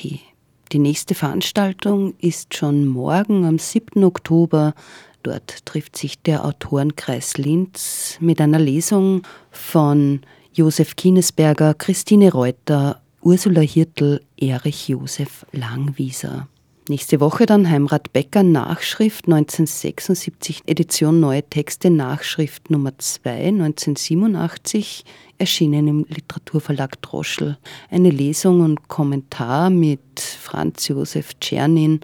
Die 0.71 0.79
nächste 0.79 1.13
Veranstaltung 1.13 2.13
ist 2.19 2.55
schon 2.55 2.88
morgen 2.88 3.43
am 3.43 3.59
7. 3.59 4.01
Oktober. 4.05 4.75
Dort 5.23 5.65
trifft 5.65 5.97
sich 5.97 6.21
der 6.21 6.45
Autorenkreis 6.45 7.38
Linz 7.38 8.17
mit 8.21 8.39
einer 8.39 8.59
Lesung 8.59 9.23
von 9.51 10.21
Josef 10.53 10.95
Kienesberger, 10.95 11.73
Christine 11.73 12.31
Reuter, 12.31 13.01
Ursula 13.21 13.62
Hirtl, 13.62 14.21
Erich 14.38 14.88
Josef 14.88 15.45
Langwieser. 15.51 16.47
Nächste 16.89 17.22
Woche 17.22 17.46
dann 17.46 17.69
Heimrat 17.69 18.12
Becker 18.12 18.43
Nachschrift 18.43 19.26
1976 19.28 20.63
Edition 20.65 21.22
Neue 21.22 21.41
Texte 21.41 21.89
Nachschrift 21.89 22.69
Nummer 22.69 22.91
2 22.98 23.30
1987 23.30 25.06
erschienen 25.38 25.88
im 25.88 26.06
Literaturverlag 26.10 27.02
Droschel. 27.02 27.58
Eine 27.89 28.10
Lesung 28.10 28.60
und 28.60 28.89
Kommentar 28.89 29.69
mit 29.69 30.19
Franz 30.19 30.89
Josef 30.89 31.39
Czernin, 31.39 32.02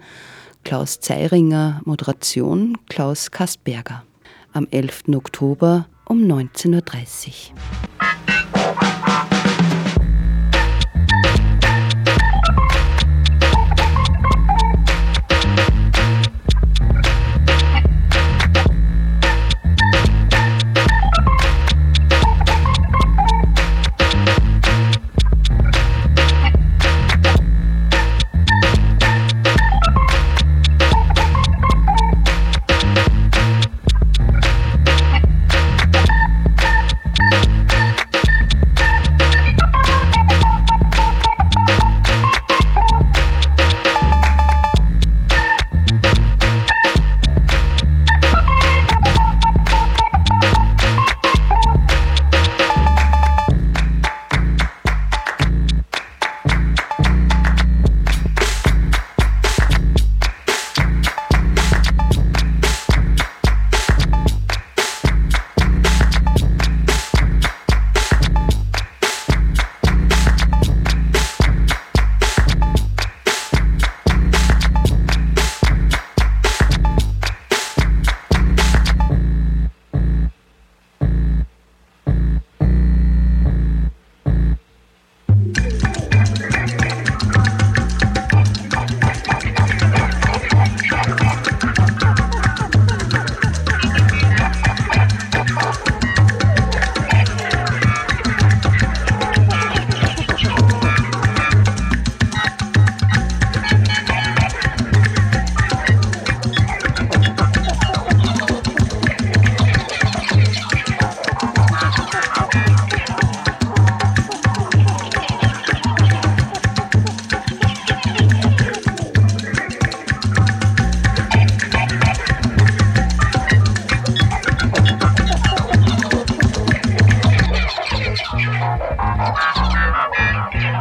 Klaus 0.64 0.98
Zeiringer, 0.98 1.82
Moderation 1.84 2.78
Klaus 2.88 3.30
Kastberger. 3.30 4.02
Am 4.54 4.66
11. 4.70 5.14
Oktober 5.14 5.88
um 6.06 6.22
19.30 6.22 7.50
Uhr. 7.52 9.29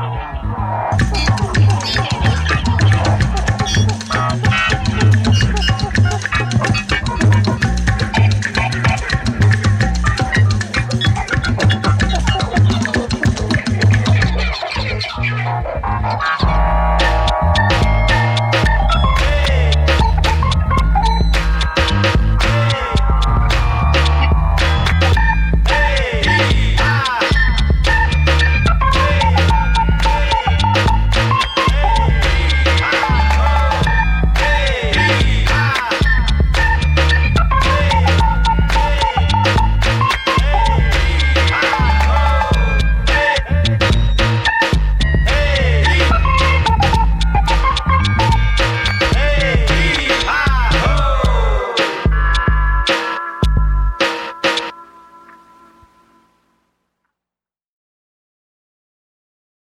now. 0.09 0.58